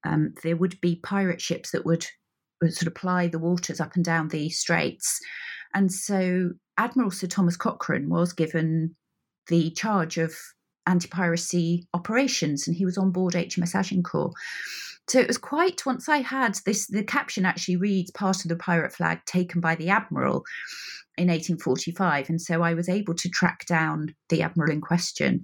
[0.05, 2.07] um, there would be pirate ships that would, would
[2.63, 5.21] sort of ply the waters up and down the straits.
[5.75, 8.95] And so Admiral Sir Thomas Cochrane was given
[9.49, 10.35] the charge of
[10.87, 14.33] anti piracy operations, and he was on board HMS Agincourt.
[15.09, 18.57] So it was quite, once I had this, the caption actually reads part of the
[18.57, 20.45] pirate flag taken by the Admiral
[21.17, 22.29] in 1845.
[22.29, 25.43] And so I was able to track down the Admiral in question.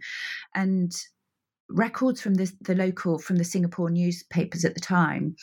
[0.54, 0.92] And
[1.70, 5.34] records from the, the local, from the Singapore newspapers at the time,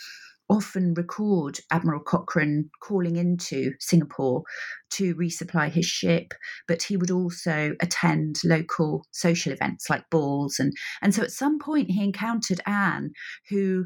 [0.52, 4.44] often record Admiral Cochrane calling into Singapore
[4.92, 6.34] to resupply his ship,
[6.68, 10.60] but he would also attend local social events like balls.
[10.60, 13.12] And, and so at some point he encountered Anne,
[13.50, 13.86] who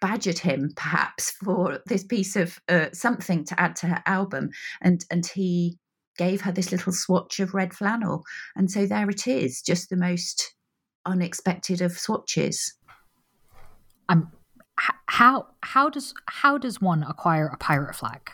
[0.00, 4.48] badgered him perhaps for this piece of uh, something to add to her album.
[4.82, 5.78] And, and he
[6.18, 8.24] gave her this little swatch of red flannel.
[8.56, 10.52] And so there it is, just the most
[11.06, 12.74] unexpected of swatches.
[14.08, 14.32] Um,
[15.06, 18.30] how how does how does one acquire a pirate flag?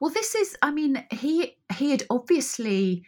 [0.00, 0.56] Well, this is.
[0.62, 3.04] I mean, he he had obviously.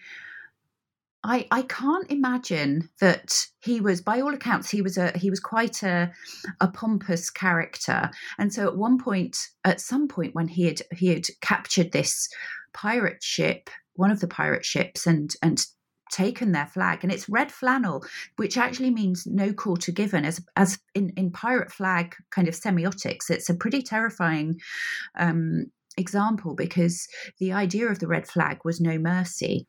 [1.25, 5.39] I, I can't imagine that he was by all accounts he was a he was
[5.39, 6.11] quite a
[6.61, 11.07] a pompous character and so at one point at some point when he had he
[11.07, 12.29] had captured this
[12.75, 15.65] pirate ship one of the pirate ships and and
[16.13, 18.05] taken their flag and it's red flannel
[18.37, 23.31] which actually means no quarter given as as in in pirate flag kind of semiotics
[23.31, 24.61] it's a pretty terrifying
[25.19, 25.65] um,
[25.97, 29.67] example because the idea of the red flag was no mercy.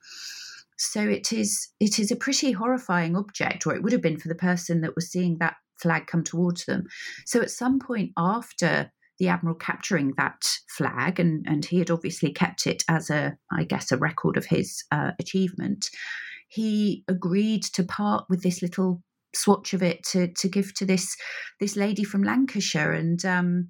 [0.77, 4.27] So it is it is a pretty horrifying object or it would have been for
[4.27, 6.86] the person that was seeing that flag come towards them.
[7.25, 12.32] So at some point after the admiral capturing that flag and and he had obviously
[12.32, 15.91] kept it as a i guess a record of his uh, achievement
[16.54, 19.02] he agreed to part with this little
[19.36, 21.18] swatch of it to to give to this
[21.60, 22.92] this lady from Lancashire.
[22.92, 23.68] And um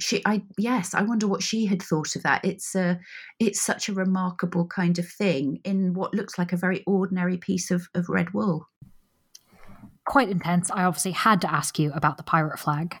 [0.00, 2.44] she I yes I wonder what she had thought of that.
[2.44, 2.98] It's a
[3.38, 7.70] it's such a remarkable kind of thing in what looks like a very ordinary piece
[7.70, 8.66] of of red wool.
[10.06, 10.70] Quite intense.
[10.72, 12.98] I obviously had to ask you about the pirate flag.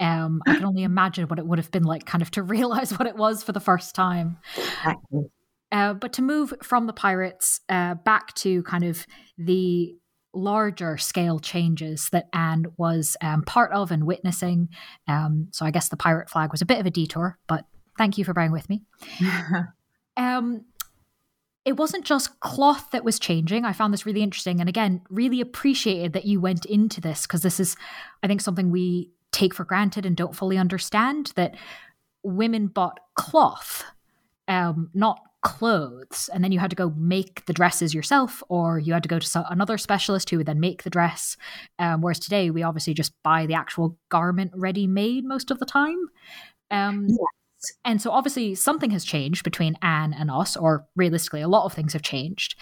[0.00, 2.98] Um I can only imagine what it would have been like kind of to realize
[2.98, 4.38] what it was for the first time.
[4.56, 5.30] Exactly.
[5.72, 9.06] Uh, but to move from the pirates uh, back to kind of
[9.38, 9.94] the
[10.32, 14.68] larger scale changes that Anne was um, part of and witnessing.
[15.08, 17.64] Um, so I guess the pirate flag was a bit of a detour, but
[17.98, 18.82] thank you for bearing with me.
[20.16, 20.64] um,
[21.64, 23.64] it wasn't just cloth that was changing.
[23.64, 24.60] I found this really interesting.
[24.60, 27.76] And again, really appreciated that you went into this because this is,
[28.22, 31.54] I think, something we take for granted and don't fully understand that
[32.22, 33.84] women bought cloth,
[34.48, 38.92] um, not clothes and then you had to go make the dresses yourself or you
[38.92, 41.36] had to go to another specialist who would then make the dress.
[41.78, 45.66] Um, whereas today we obviously just buy the actual garment ready made most of the
[45.66, 45.98] time.
[46.70, 47.72] Um, yes.
[47.84, 51.72] and so obviously something has changed between anne and us or realistically a lot of
[51.72, 52.54] things have changed.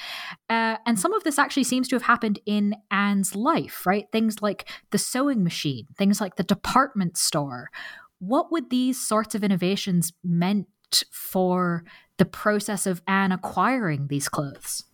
[0.49, 4.07] Uh, and some of this actually seems to have happened in anne's life right?
[4.13, 7.71] Things like the sewing machine things like the department store.
[8.21, 10.67] What would these sorts of innovations meant
[11.13, 11.85] for
[12.19, 14.85] the process of Anne acquiring these clothes?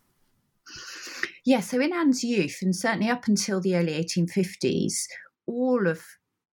[1.45, 5.05] Yeah, so in Anne's youth, and certainly up until the early 1850s,
[5.47, 6.03] all of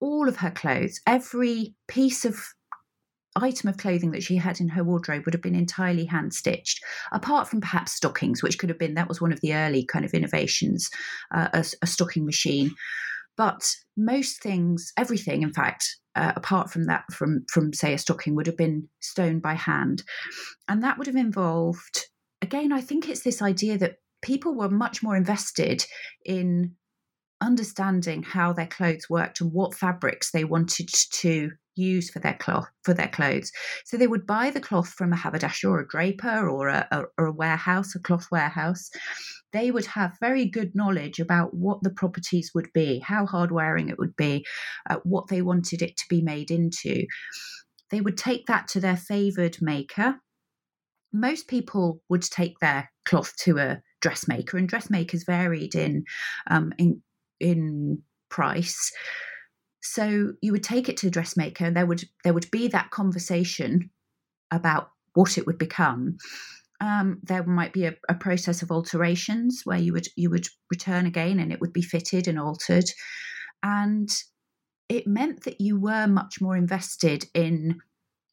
[0.01, 2.37] all of her clothes, every piece of
[3.35, 6.83] item of clothing that she had in her wardrobe would have been entirely hand stitched,
[7.11, 10.03] apart from perhaps stockings, which could have been that was one of the early kind
[10.03, 10.89] of innovations,
[11.33, 12.71] uh, a, a, stocking machine.
[13.37, 13.63] But
[13.95, 18.47] most things, everything, in fact, uh, apart from that, from from say a stocking, would
[18.47, 20.03] have been sewn by hand,
[20.67, 22.07] and that would have involved.
[22.41, 25.85] Again, I think it's this idea that people were much more invested
[26.25, 26.75] in
[27.39, 32.67] understanding how their clothes worked and what fabrics they wanted to use for their cloth
[32.83, 33.51] for their clothes.
[33.85, 37.03] So they would buy the cloth from a haberdasher or a draper or a, a,
[37.17, 38.89] or a warehouse, a cloth warehouse.
[39.53, 43.89] They would have very good knowledge about what the properties would be, how hard wearing
[43.89, 44.45] it would be,
[44.89, 47.05] uh, what they wanted it to be made into.
[47.89, 50.15] They would take that to their favoured maker.
[51.11, 56.05] Most people would take their cloth to a dressmaker, and dressmakers varied in
[56.49, 57.01] um, in
[57.41, 58.91] in price.
[59.81, 62.91] So you would take it to the dressmaker, and there would there would be that
[62.91, 63.89] conversation
[64.51, 66.17] about what it would become.
[66.79, 71.05] Um, there might be a, a, process of alterations where you would you would return
[71.05, 72.85] again, and it would be fitted and altered,
[73.63, 74.09] and
[74.89, 77.79] it meant that you were much more invested in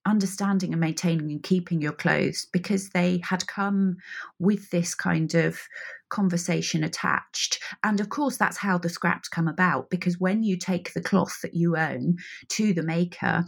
[0.08, 3.96] understanding and maintaining and keeping your clothes because they had come
[4.38, 5.60] with this kind of
[6.08, 7.60] conversation attached.
[7.84, 11.40] And of course, that's how the scraps come about because when you take the cloth
[11.42, 12.16] that you own
[12.50, 13.44] to the maker,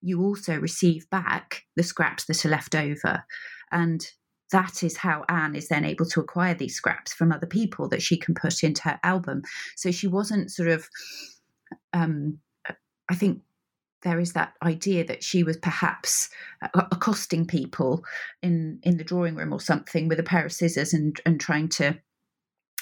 [0.00, 3.24] you also receive back the scraps that are left over.
[3.70, 4.04] And
[4.50, 8.02] that is how Anne is then able to acquire these scraps from other people that
[8.02, 9.42] she can put into her album.
[9.76, 10.88] So she wasn't sort of,
[11.92, 12.38] um,
[13.08, 13.42] I think
[14.02, 16.28] there is that idea that she was perhaps
[16.62, 18.04] uh, accosting people
[18.42, 21.68] in in the drawing room or something with a pair of scissors and and trying
[21.68, 21.98] to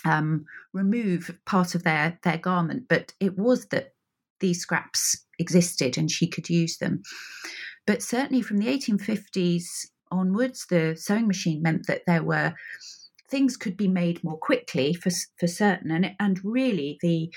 [0.04, 2.84] um, remove part of their their garment.
[2.88, 3.94] But it was that
[4.40, 7.02] these scraps existed and she could use them.
[7.86, 9.64] But certainly from the 1850s
[10.10, 12.54] onwards the sewing machine meant that there were
[13.30, 15.90] things could be made more quickly for for certain.
[15.90, 17.32] And and really the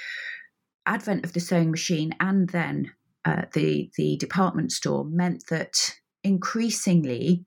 [0.85, 2.91] advent of the sewing machine and then
[3.25, 7.45] uh, the the department store meant that increasingly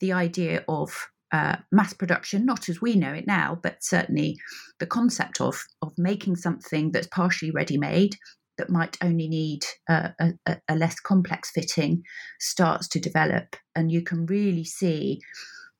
[0.00, 4.36] the idea of uh, mass production, not as we know it now, but certainly
[4.78, 8.16] the concept of of making something that's partially ready made
[8.56, 10.12] that might only need a,
[10.46, 12.04] a, less complex fitting
[12.38, 15.20] starts to develop, and you can really see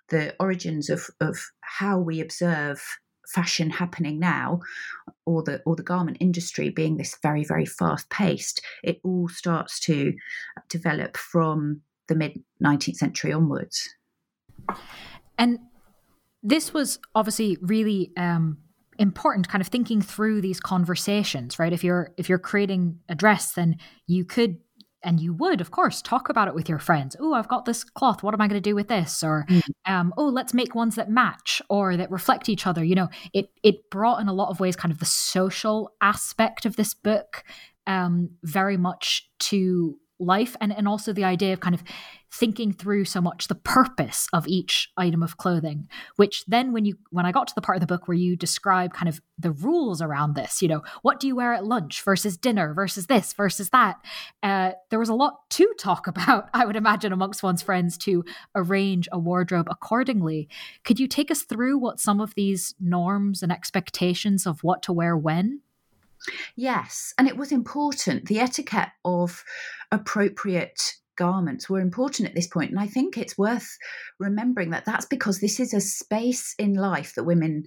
[0.08, 2.82] the origins of of how we observe
[3.28, 4.60] fashion happening now
[5.26, 9.80] or the or the garment industry being this very very fast paced it all starts
[9.80, 10.12] to
[10.68, 13.94] develop from the mid 19th century onwards.
[15.38, 15.58] And
[16.42, 18.58] this was obviously really um,
[18.98, 21.72] important kind of thinking through these conversations right?
[21.72, 24.58] If you're if you're creating a dress then you could
[25.04, 27.16] and you would of course talk about it with your friends.
[27.20, 28.22] Oh i've got this cloth.
[28.22, 29.22] What am i going to do with this?
[29.22, 29.62] or mm.
[29.86, 32.84] um, oh let's make ones that match or that reflect each other.
[32.84, 36.66] You know it it brought in a lot of ways kind of the social aspect
[36.66, 37.44] of this book
[37.86, 41.82] um, very much to life and, and also the idea of kind of
[42.32, 46.96] thinking through so much the purpose of each item of clothing which then when you
[47.10, 49.52] when i got to the part of the book where you describe kind of the
[49.52, 53.32] rules around this you know what do you wear at lunch versus dinner versus this
[53.34, 53.96] versus that
[54.42, 58.24] uh, there was a lot to talk about i would imagine amongst one's friends to
[58.54, 60.48] arrange a wardrobe accordingly.
[60.84, 64.92] Could you take us through what some of these norms and expectations of what to
[64.92, 65.60] wear when
[66.56, 68.26] Yes, and it was important.
[68.26, 69.44] The etiquette of
[69.90, 70.80] appropriate
[71.16, 73.68] garments were important at this point and i think it's worth
[74.18, 77.62] remembering that that's because this is a space in life that women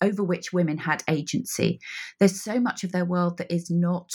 [0.00, 1.80] over which women had agency.
[2.18, 4.10] There's so much of their world that is not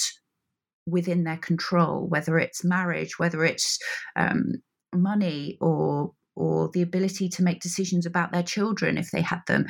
[0.86, 3.80] within their control whether it's marriage whether it's
[4.18, 4.52] um,
[4.94, 9.66] money or or the ability to make decisions about their children if they had them.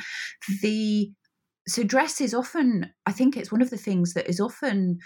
[0.62, 1.12] The
[1.66, 4.98] so dress is often i think it's one of the things that is often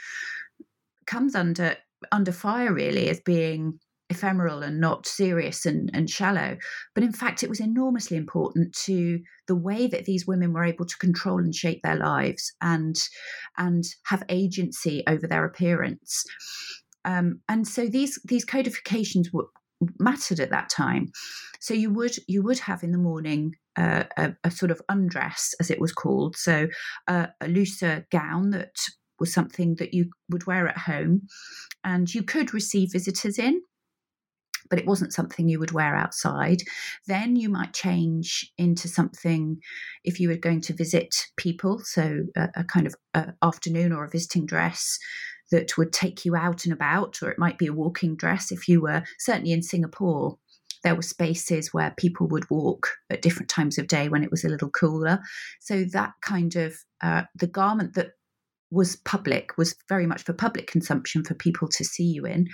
[1.07, 1.77] comes under
[2.13, 3.79] under fire really as being
[4.11, 6.57] ephemeral and not serious and, and shallow.
[6.95, 10.87] But in fact it was enormously important to the way that these women were able
[10.87, 12.97] to control and shape their lives and
[13.57, 16.25] and have agency over their appearance.
[17.05, 19.49] Um, and so these these codifications were,
[19.99, 21.11] mattered at that time
[21.61, 25.71] so you would you would have in the morning a, a, sort of undress, as
[25.71, 26.37] it was called.
[26.37, 26.69] So
[27.07, 28.75] uh, a looser gown that
[29.21, 31.23] was something that you would wear at home,
[31.85, 33.61] and you could receive visitors in
[34.71, 36.59] but it wasn't something you would wear outside.
[37.07, 39.57] Then you might change into something
[40.05, 41.09] if you were going to visit
[41.39, 42.95] people, so a, a kind of
[43.43, 44.99] afternoon or a visiting dress
[45.51, 48.69] that would take you out and about, or it might be a walking dress if
[48.69, 50.39] you were certainly in Singapore.
[50.85, 54.45] There were spaces where people would walk at different times of day when it was
[54.45, 55.21] a little cooler.
[55.61, 58.13] So that kind of uh, the garment that
[58.71, 62.49] was public was very much for public consumption for people to see you in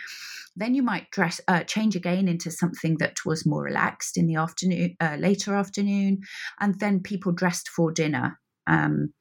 [0.56, 4.36] then you might dress uh, change again into something that was more relaxed in the
[4.36, 6.20] afternoon uh, later afternoon
[6.60, 9.12] and then people dressed for dinner um,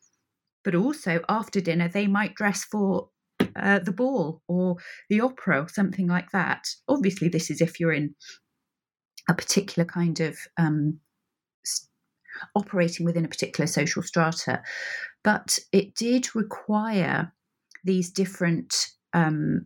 [0.63, 3.09] but also after dinner they might dress for
[3.55, 4.77] uh, the ball or
[5.09, 8.15] the opera or something like that obviously this is if you're in
[9.29, 10.99] a particular kind of um,
[12.55, 14.61] operating within a particular social strata.
[15.23, 17.31] But it did require
[17.83, 19.65] these different um,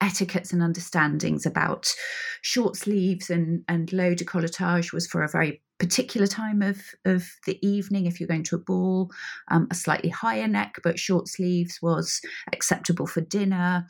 [0.00, 1.94] etiquettes and understandings about
[2.42, 7.58] short sleeves and, and low decolletage was for a very particular time of, of the
[7.66, 9.10] evening if you're going to a ball.
[9.50, 12.20] Um, a slightly higher neck but short sleeves was
[12.52, 13.86] acceptable for dinner.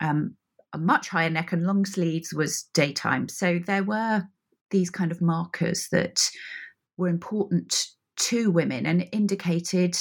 [0.00, 0.36] Um,
[0.72, 3.28] a much higher neck and long sleeves was daytime.
[3.28, 4.24] So there were
[4.70, 6.30] these kind of markers that
[6.96, 9.96] were important to women and indicated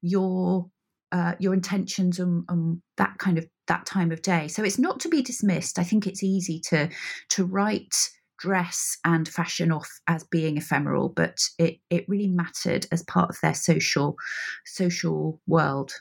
[0.00, 0.70] your
[1.10, 4.48] uh, your intentions and, on that kind of that time of day.
[4.48, 5.78] So it's not to be dismissed.
[5.78, 6.88] I think it's easy to
[7.30, 7.94] to write
[8.38, 13.36] dress and fashion off as being ephemeral, but it it really mattered as part of
[13.42, 14.16] their social
[14.64, 15.92] social world.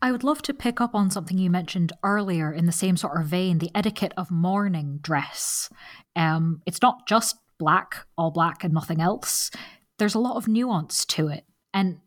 [0.00, 3.20] I would love to pick up on something you mentioned earlier in the same sort
[3.20, 5.70] of vein, the etiquette of mourning dress.
[6.14, 9.50] Um, it's not just black, all black, and nothing else.
[9.98, 11.44] There's a lot of nuance to it.
[11.74, 11.98] And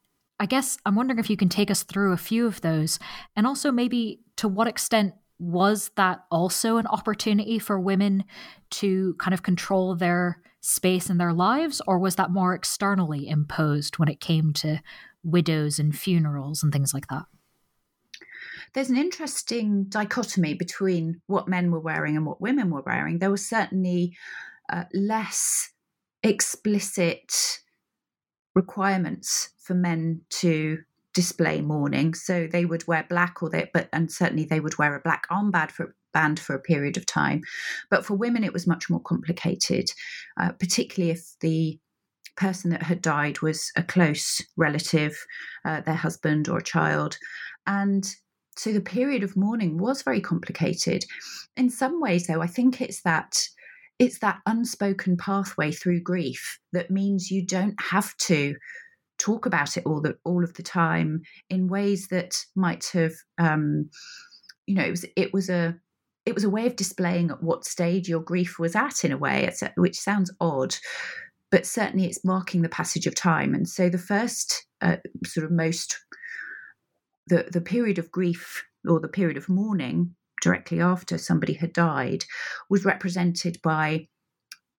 [0.41, 2.97] I guess I'm wondering if you can take us through a few of those,
[3.35, 8.23] and also maybe to what extent was that also an opportunity for women
[8.71, 13.99] to kind of control their space in their lives, or was that more externally imposed
[13.99, 14.81] when it came to
[15.23, 17.25] widows and funerals and things like that?
[18.73, 23.19] There's an interesting dichotomy between what men were wearing and what women were wearing.
[23.19, 24.17] There was certainly
[24.73, 25.69] uh, less
[26.23, 27.59] explicit
[28.55, 30.79] requirements for men to
[31.13, 32.13] display mourning.
[32.13, 35.27] So they would wear black, or they, but and certainly they would wear a black
[35.29, 37.41] armband for band for a period of time.
[37.89, 39.89] But for women, it was much more complicated,
[40.37, 41.79] uh, particularly if the
[42.35, 45.25] person that had died was a close relative,
[45.65, 47.17] uh, their husband or a child,
[47.67, 48.15] and
[48.57, 51.05] so the period of mourning was very complicated.
[51.55, 53.37] In some ways, though, I think it's that
[53.99, 58.55] it's that unspoken pathway through grief that means you don't have to
[59.17, 63.89] talk about it all the all of the time in ways that might have um,
[64.65, 65.75] you know it was it was a
[66.25, 69.17] it was a way of displaying at what stage your grief was at in a
[69.17, 70.75] way which sounds odd
[71.51, 73.53] but certainly it's marking the passage of time.
[73.53, 75.99] And so the first uh, sort of most
[77.27, 82.25] the the period of grief or the period of mourning directly after somebody had died
[82.69, 84.07] was represented by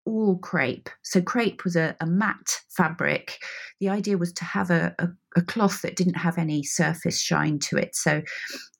[0.05, 0.89] all crepe.
[1.03, 3.37] So crepe was a, a matte fabric.
[3.79, 7.59] The idea was to have a, a, a, cloth that didn't have any surface shine
[7.59, 7.95] to it.
[7.95, 8.21] So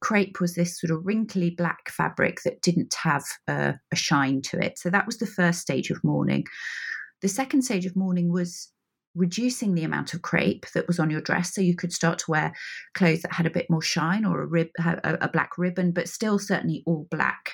[0.02, 4.58] crepe was this sort of wrinkly black fabric that didn't have a, a shine to
[4.58, 4.80] it.
[4.80, 6.46] So that was the first stage of mourning.
[7.22, 8.72] The second stage of mourning was
[9.16, 11.53] reducing the amount of crepe that was on your dress.
[11.53, 12.53] So you could start to wear
[12.93, 16.07] clothes that had a bit more shine or a rib a, a black ribbon but
[16.07, 17.53] still certainly all black.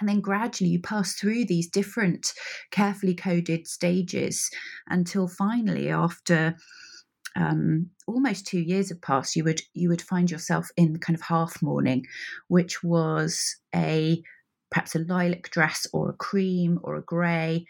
[0.00, 2.32] And then gradually you pass through these different
[2.70, 4.50] carefully coded stages
[4.88, 6.56] until finally after
[7.36, 11.22] um, almost two years have passed you would you would find yourself in kind of
[11.22, 12.04] half mourning
[12.46, 14.22] which was a
[14.74, 17.64] perhaps a lilac dress or a cream or a grey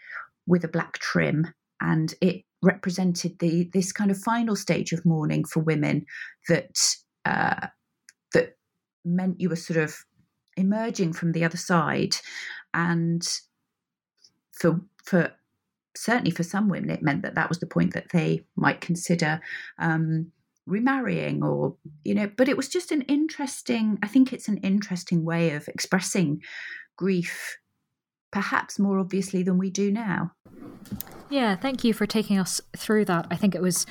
[0.47, 1.53] with a black trim.
[1.79, 6.05] And it represented the this kind of final stage of mourning for women
[6.49, 6.77] that
[7.25, 7.67] uh,
[8.33, 8.57] that
[9.03, 9.95] meant you were sort of
[10.57, 12.15] emerging from the other side,
[12.73, 13.27] and
[14.51, 15.31] for for
[15.95, 19.39] certainly for some women it meant that that was the point that they might consider
[19.79, 20.31] um,
[20.65, 25.23] remarrying or you know but it was just an interesting i think it's an interesting
[25.23, 26.41] way of expressing
[26.97, 27.57] grief
[28.35, 30.29] perhaps more obviously than we do now.
[31.29, 33.27] Yeah, thank you for taking us through that.
[33.31, 33.85] I think it was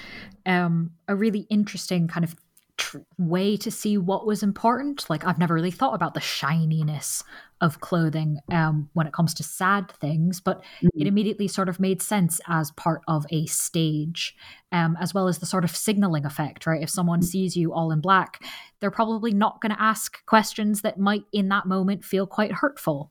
[0.45, 2.37] um, a really interesting kind of
[2.77, 5.09] tr- way to see what was important.
[5.09, 7.25] Like I've never really thought about the shininess
[7.63, 10.89] of clothing um, when it comes to sad things, but mm-hmm.
[11.01, 14.37] it immediately sort of made sense as part of a stage,
[14.73, 16.83] um, as well as the sort of signaling effect, right?
[16.83, 18.45] If someone sees you all in black,
[18.81, 23.11] they're probably not going to ask questions that might, in that moment, feel quite hurtful.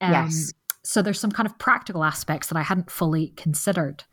[0.00, 0.54] Um, yes.
[0.82, 4.04] So there's some kind of practical aspects that I hadn't fully considered.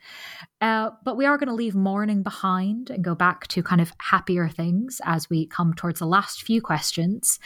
[0.59, 3.93] Uh, but we are going to leave mourning behind and go back to kind of
[3.99, 7.39] happier things as we come towards the last few questions.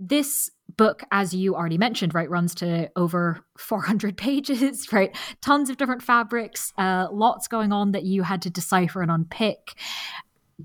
[0.00, 5.16] This book, as you already mentioned, right, runs to over 400 pages, right?
[5.40, 9.74] Tons of different fabrics, uh, lots going on that you had to decipher and unpick.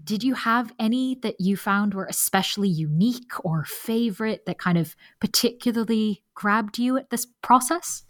[0.04, 4.96] Did you have any that you found were especially unique or favorite that kind of
[5.20, 8.04] particularly grabbed you at this process?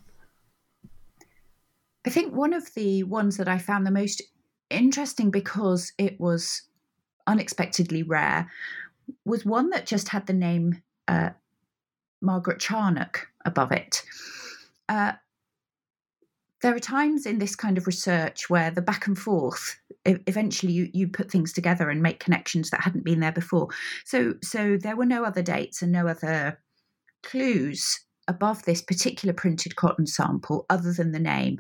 [2.06, 4.22] I think one of the ones that I found the most
[4.70, 6.64] interesting because it was
[7.28, 8.50] unexpectedly rare
[9.26, 11.30] was one that just had the name uh,
[12.22, 14.04] Margaret Charnock above it.
[14.90, 15.14] Uh,
[16.62, 19.78] there are times in this kind of research where the back and forth
[20.08, 23.68] eventually you, you put things together and make connections that hadn't been there before
[24.06, 26.60] so so there were no other dates and no other
[27.24, 31.60] clues above this particular printed cotton sample other than the name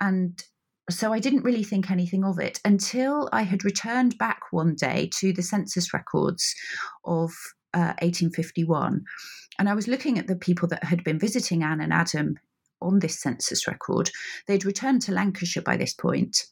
[0.00, 0.44] and
[0.90, 5.08] so I didn't really think anything of it until I had returned back one day
[5.18, 6.54] to the census records
[7.04, 7.30] of
[7.74, 9.04] uh, 1851.
[9.58, 12.38] And I was looking at the people that had been visiting Anne and Adam
[12.80, 14.10] on this census record.
[14.46, 16.46] They'd returned to Lancashire by this point.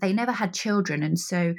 [0.00, 1.02] They never had children.
[1.02, 1.54] And so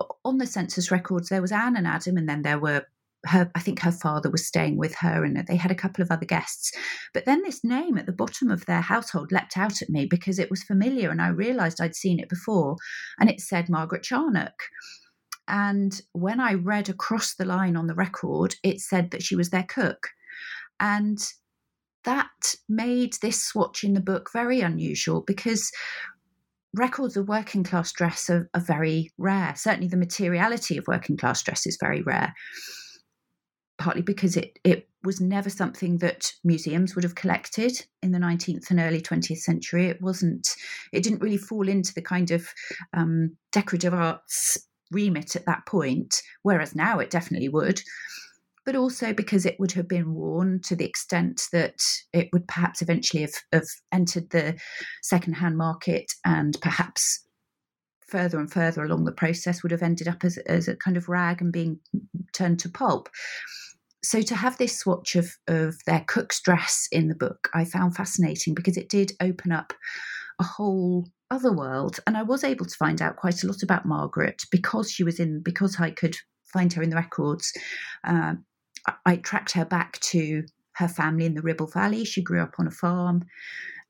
[0.00, 2.84] uh, on the census records, there was Anne and Adam, and then there were
[3.26, 6.10] her, I think her father was staying with her, and they had a couple of
[6.10, 6.72] other guests.
[7.12, 10.38] But then this name at the bottom of their household leapt out at me because
[10.38, 12.76] it was familiar, and I realised I'd seen it before,
[13.18, 14.54] and it said Margaret Charnock.
[15.48, 19.50] And when I read across the line on the record, it said that she was
[19.50, 20.08] their cook.
[20.80, 21.18] And
[22.04, 25.70] that made this swatch in the book very unusual because
[26.76, 29.54] records of working class dress are, are, very rare.
[29.56, 32.34] Certainly, the materiality of working class dress is very rare,
[33.78, 38.70] partly because it, it was never something that museums would have collected in the 19th
[38.70, 39.86] and early 20th century.
[39.86, 40.48] It wasn't,
[40.92, 42.48] it didn't really fall into the kind of
[42.94, 44.58] um, decorative arts
[44.92, 47.80] remit at that point, whereas now it definitely would
[48.66, 51.78] but also because it would have been worn to the extent that
[52.12, 54.56] it would perhaps eventually have, have entered the
[55.02, 57.24] second-hand market and perhaps
[58.08, 61.08] further and further along the process would have ended up as, as a kind of
[61.08, 61.78] rag and being
[62.32, 63.08] turned to pulp.
[64.02, 67.96] So to have this swatch of, of their cook's dress in the book, I found
[67.96, 69.72] fascinating because it did open up
[70.40, 71.98] a whole other world.
[72.06, 75.18] And I was able to find out quite a lot about Margaret because she was
[75.18, 76.16] in, because I could
[76.52, 77.52] find her in the records.
[78.04, 78.34] Uh,
[79.04, 80.44] I tracked her back to
[80.76, 82.04] her family in the Ribble Valley.
[82.04, 83.24] She grew up on a farm.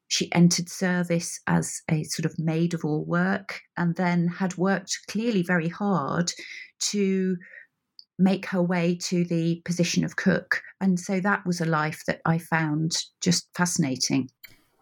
[0.08, 4.96] She entered service as a sort of maid of all work and then had worked
[5.08, 6.32] clearly very hard
[6.78, 7.36] to
[8.18, 10.62] make her way to the position of cook.
[10.80, 14.30] And so that was a life that I found just fascinating.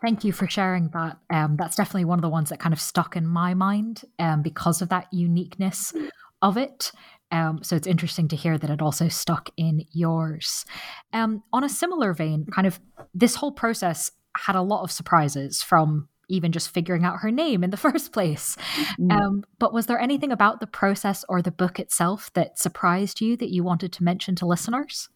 [0.03, 1.19] Thank you for sharing that.
[1.31, 4.43] Um, that's definitely one of the ones that kind of stuck in my mind um,
[4.43, 5.95] because of that uniqueness
[6.43, 6.93] of it.
[7.35, 10.65] Um, so it's interesting to hear that it also stuck in yours.
[11.13, 12.79] Um, on a similar vein, kind of
[13.13, 17.65] this whole process had a lot of surprises from even just figuring out her name
[17.65, 18.57] in the first place.
[19.01, 19.13] Mm.
[19.13, 23.37] Um, but was there anything about the process or the book itself that surprised you
[23.39, 25.09] that you wanted to mention to listeners?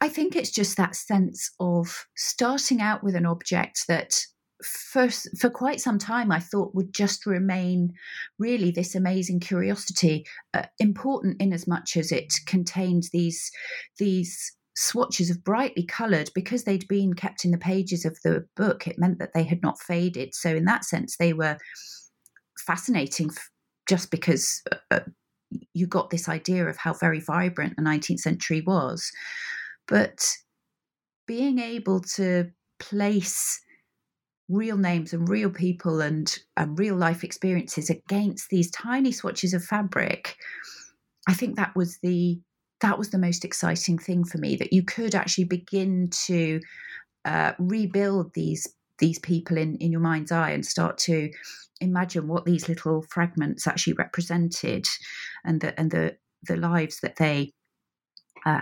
[0.00, 4.20] I think it's just that sense of starting out with an object that
[4.64, 7.92] for for quite some time I thought would just remain
[8.38, 13.50] really this amazing curiosity, uh, important in as much as it contained these
[13.98, 18.86] these swatches of brightly coloured because they'd been kept in the pages of the book.
[18.86, 20.34] It meant that they had not faded.
[20.34, 21.58] So in that sense, they were
[22.66, 23.30] fascinating,
[23.88, 24.62] just because.
[24.70, 25.00] Uh, uh,
[25.72, 29.12] you got this idea of how very vibrant the 19th century was.
[29.86, 30.26] But
[31.26, 32.50] being able to
[32.80, 33.60] place
[34.48, 39.64] real names and real people and, and real life experiences against these tiny swatches of
[39.64, 40.36] fabric
[41.28, 42.38] i think that was the
[42.80, 46.60] that was the most exciting thing for me that you could actually begin to
[47.24, 48.66] uh, rebuild these
[48.98, 51.30] these people in in your mind's eye and start to
[51.80, 54.86] imagine what these little fragments actually represented
[55.44, 57.50] and the and the the lives that they
[58.44, 58.60] uh,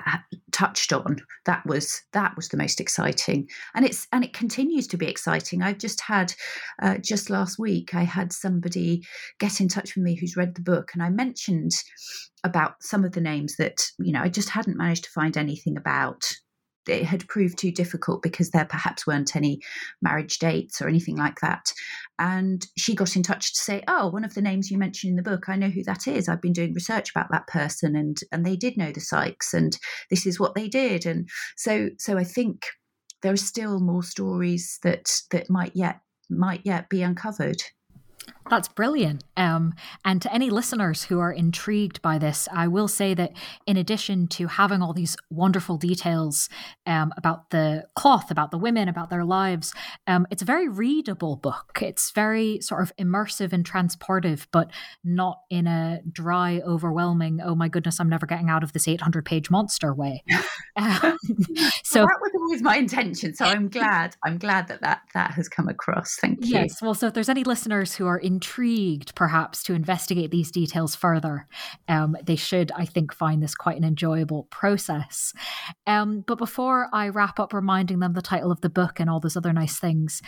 [0.52, 1.16] touched on
[1.46, 3.48] that was that was the most exciting.
[3.74, 5.62] And it's and it continues to be exciting.
[5.62, 6.34] I've just had
[6.82, 9.02] uh, just last week i had somebody
[9.38, 11.72] get in touch with me who's read the book and i mentioned
[12.44, 15.76] about some of the names that you know i just hadn't managed to find anything
[15.76, 16.22] about
[16.86, 19.60] it had proved too difficult because there perhaps weren't any
[20.00, 21.72] marriage dates or anything like that.
[22.18, 25.16] And she got in touch to say, "Oh, one of the names you mentioned in
[25.16, 26.28] the book, I know who that is.
[26.28, 29.76] I've been doing research about that person, and and they did know the Sykes, and
[30.10, 32.66] this is what they did." And so, so I think
[33.22, 37.62] there are still more stories that that might yet might yet be uncovered.
[38.50, 39.24] That's brilliant.
[39.36, 39.74] Um,
[40.04, 43.32] and to any listeners who are intrigued by this, I will say that
[43.66, 46.48] in addition to having all these wonderful details
[46.86, 49.72] um, about the cloth, about the women, about their lives,
[50.06, 51.78] um, it's a very readable book.
[51.80, 54.70] It's very sort of immersive and transportive, but
[55.04, 59.24] not in a dry, overwhelming, oh my goodness, I'm never getting out of this 800
[59.24, 60.22] page monster way.
[60.74, 61.18] Um,
[61.84, 63.34] so well, that was always my intention.
[63.34, 66.16] So I'm glad, I'm glad that that, that has come across.
[66.16, 66.52] Thank you.
[66.52, 66.80] Yes.
[66.80, 71.46] Well, so if there's any listeners who are intrigued, perhaps, to investigate these details further,
[71.88, 75.32] um, they should, I think, find this quite an enjoyable process.
[75.86, 79.20] Um, but before I wrap up reminding them the title of the book and all
[79.20, 80.22] those other nice things,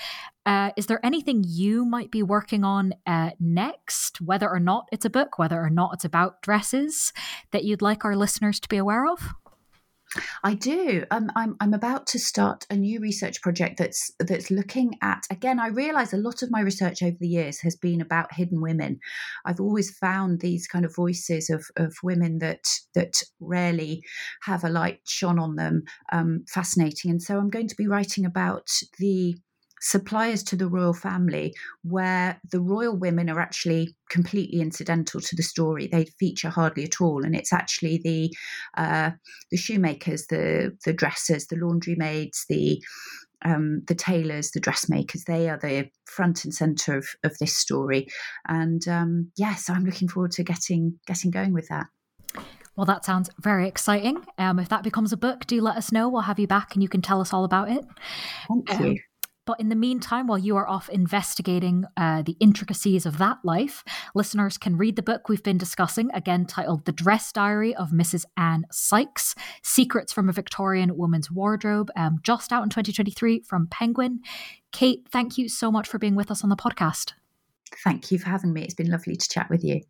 [0.47, 5.07] uh, is there anything you might be working on uh, next, whether or not it's
[5.07, 7.13] a book, whether or not it's about dresses,
[7.53, 9.35] that you'd like our listeners to be aware of?
[10.43, 11.05] I do.
[11.11, 15.59] Um, I'm I'm about to start a new research project that's that's looking at again.
[15.59, 19.01] I realise a lot of my research over the years has been about hidden women.
[19.45, 24.03] I've always found these kind of voices of of women that that rarely
[24.43, 25.83] have a light shone on them
[26.13, 29.37] um, fascinating, and so I'm going to be writing about the
[29.85, 35.43] suppliers to the royal family where the royal women are actually completely incidental to the
[35.43, 35.87] story.
[35.87, 38.35] They feature hardly at all, and it's actually the
[38.77, 39.11] uh,
[39.51, 42.83] the shoemakers, the the dressers, the laundry maids, the
[43.45, 48.09] um, the tailors, the dressmakers, they are the front and center of, of this story.
[48.49, 51.87] And um, yes, yeah, so I'm looking forward to getting getting going with that.
[52.75, 54.25] Well, that sounds very exciting.
[54.39, 56.09] Um, if that becomes a book, do let us know.
[56.09, 57.85] We'll have you back and you can tell us all about it.
[58.49, 58.99] Thank you.
[59.47, 63.85] But in the meantime, while you are off investigating uh, the intricacies of that life,
[64.15, 68.25] listeners can read the book we've been discussing, again titled The Dress Diary of Mrs.
[68.37, 74.21] Anne Sykes Secrets from a Victorian Woman's Wardrobe, um, just out in 2023 from Penguin.
[74.73, 77.13] Kate, thank you so much for being with us on the podcast.
[77.83, 78.63] Thank you for having me.
[78.63, 79.83] It's been lovely to chat with you.